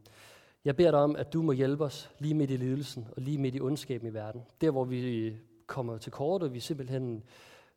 jeg 0.66 0.76
beder 0.76 0.92
dig 0.92 1.00
om, 1.00 1.16
at 1.16 1.34
du 1.34 1.42
må 1.42 1.52
hjælpe 1.52 1.84
os 1.84 2.12
lige 2.20 2.34
midt 2.34 2.52
i 2.52 2.58
lidelsen 2.58 3.08
og 3.16 3.22
lige 3.22 3.38
midt 3.38 3.56
i 3.56 3.62
ondskaben 3.62 4.08
i 4.08 4.14
verden. 4.14 4.42
Der, 4.62 4.72
hvor 4.72 4.84
vi 4.84 5.34
kommer 5.68 5.98
til 5.98 6.12
kort, 6.12 6.44
og 6.44 6.54
vi 6.54 6.60
simpelthen 6.60 7.24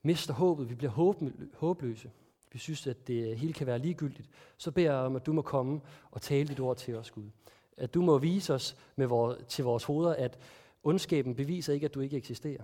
mister 0.02 0.34
håbet, 0.34 0.70
vi 0.70 0.74
bliver 0.74 0.90
håb, 0.90 1.22
håbløse. 1.54 2.10
Vi 2.52 2.58
synes, 2.58 2.86
at 2.86 3.08
det 3.08 3.38
hele 3.38 3.52
kan 3.52 3.66
være 3.66 3.78
ligegyldigt. 3.78 4.28
Så 4.56 4.70
beder 4.70 4.92
jeg 4.92 5.00
om, 5.00 5.16
at 5.16 5.26
du 5.26 5.32
må 5.32 5.42
komme 5.42 5.80
og 6.10 6.22
tale 6.22 6.48
dit 6.48 6.60
ord 6.60 6.76
til 6.76 6.96
os, 6.96 7.10
Gud. 7.10 7.30
At 7.76 7.94
du 7.94 8.02
må 8.02 8.18
vise 8.18 8.54
os 8.54 8.76
med 8.96 9.06
vores, 9.06 9.44
til 9.48 9.64
vores 9.64 9.84
hoveder, 9.84 10.14
at 10.14 10.38
ondskaben 10.82 11.34
beviser 11.34 11.72
ikke, 11.72 11.84
at 11.84 11.94
du 11.94 12.00
ikke 12.00 12.16
eksisterer. 12.16 12.62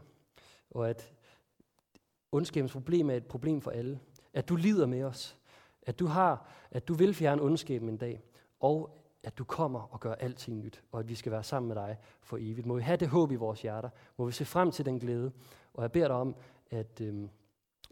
Og 0.71 0.91
at 0.91 1.13
ondskabens 2.33 2.73
problem 2.73 3.11
er 3.11 3.15
et 3.15 3.27
problem 3.27 3.61
for 3.61 3.71
alle. 3.71 4.01
At 4.35 4.49
du 4.49 4.57
lider 4.57 4.87
med 4.87 5.03
os. 5.03 5.37
At 5.83 5.99
du 5.99 6.07
har, 6.07 6.51
at 6.71 6.89
du 6.89 6.95
vil 6.95 7.15
fjerne 7.15 7.43
ondskaben 7.43 7.89
en 7.89 7.97
dag. 7.97 8.23
Og 8.61 8.98
at 9.23 9.39
du 9.39 9.45
kommer 9.45 9.81
og 9.81 10.01
gør 10.01 10.15
alting 10.15 10.59
nyt, 10.59 10.83
og 10.93 11.01
at 11.01 11.09
vi 11.09 11.15
skal 11.15 11.33
være 11.33 11.43
sammen 11.43 11.69
med 11.69 11.77
dig 11.77 11.99
for 12.21 12.37
evigt. 12.41 12.67
Må 12.67 12.75
vi 12.75 12.83
have 12.83 12.97
det 12.97 13.09
håb 13.09 13.33
i 13.33 13.35
vores 13.35 13.63
hjerter, 13.63 13.91
må 14.17 14.27
vi 14.27 14.33
se 14.33 14.45
frem 14.45 14.71
til 14.71 14.85
den 14.85 14.99
glæde, 14.99 15.33
og 15.75 15.83
jeg 15.83 15.93
beder 15.93 16.09
dig 16.09 16.17
om, 16.17 16.37
at 16.71 17.01
øh, 17.01 17.29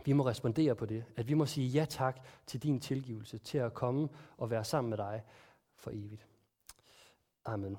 vi 0.05 0.13
må 0.13 0.27
respondere 0.27 0.75
på 0.75 0.87
det, 0.87 1.05
at 1.17 1.29
vi 1.29 1.35
må 1.35 1.47
sige 1.47 1.69
ja 1.69 1.85
tak 1.85 2.21
til 2.47 2.63
din 2.63 2.81
tilgivelse, 2.81 3.39
til 3.39 3.59
at 3.59 3.75
komme 3.75 4.09
og 4.37 4.51
være 4.51 4.65
sammen 4.65 4.91
med 4.91 4.99
dig 4.99 5.23
for 5.77 5.91
evigt. 5.91 6.27
Amen. 7.45 7.79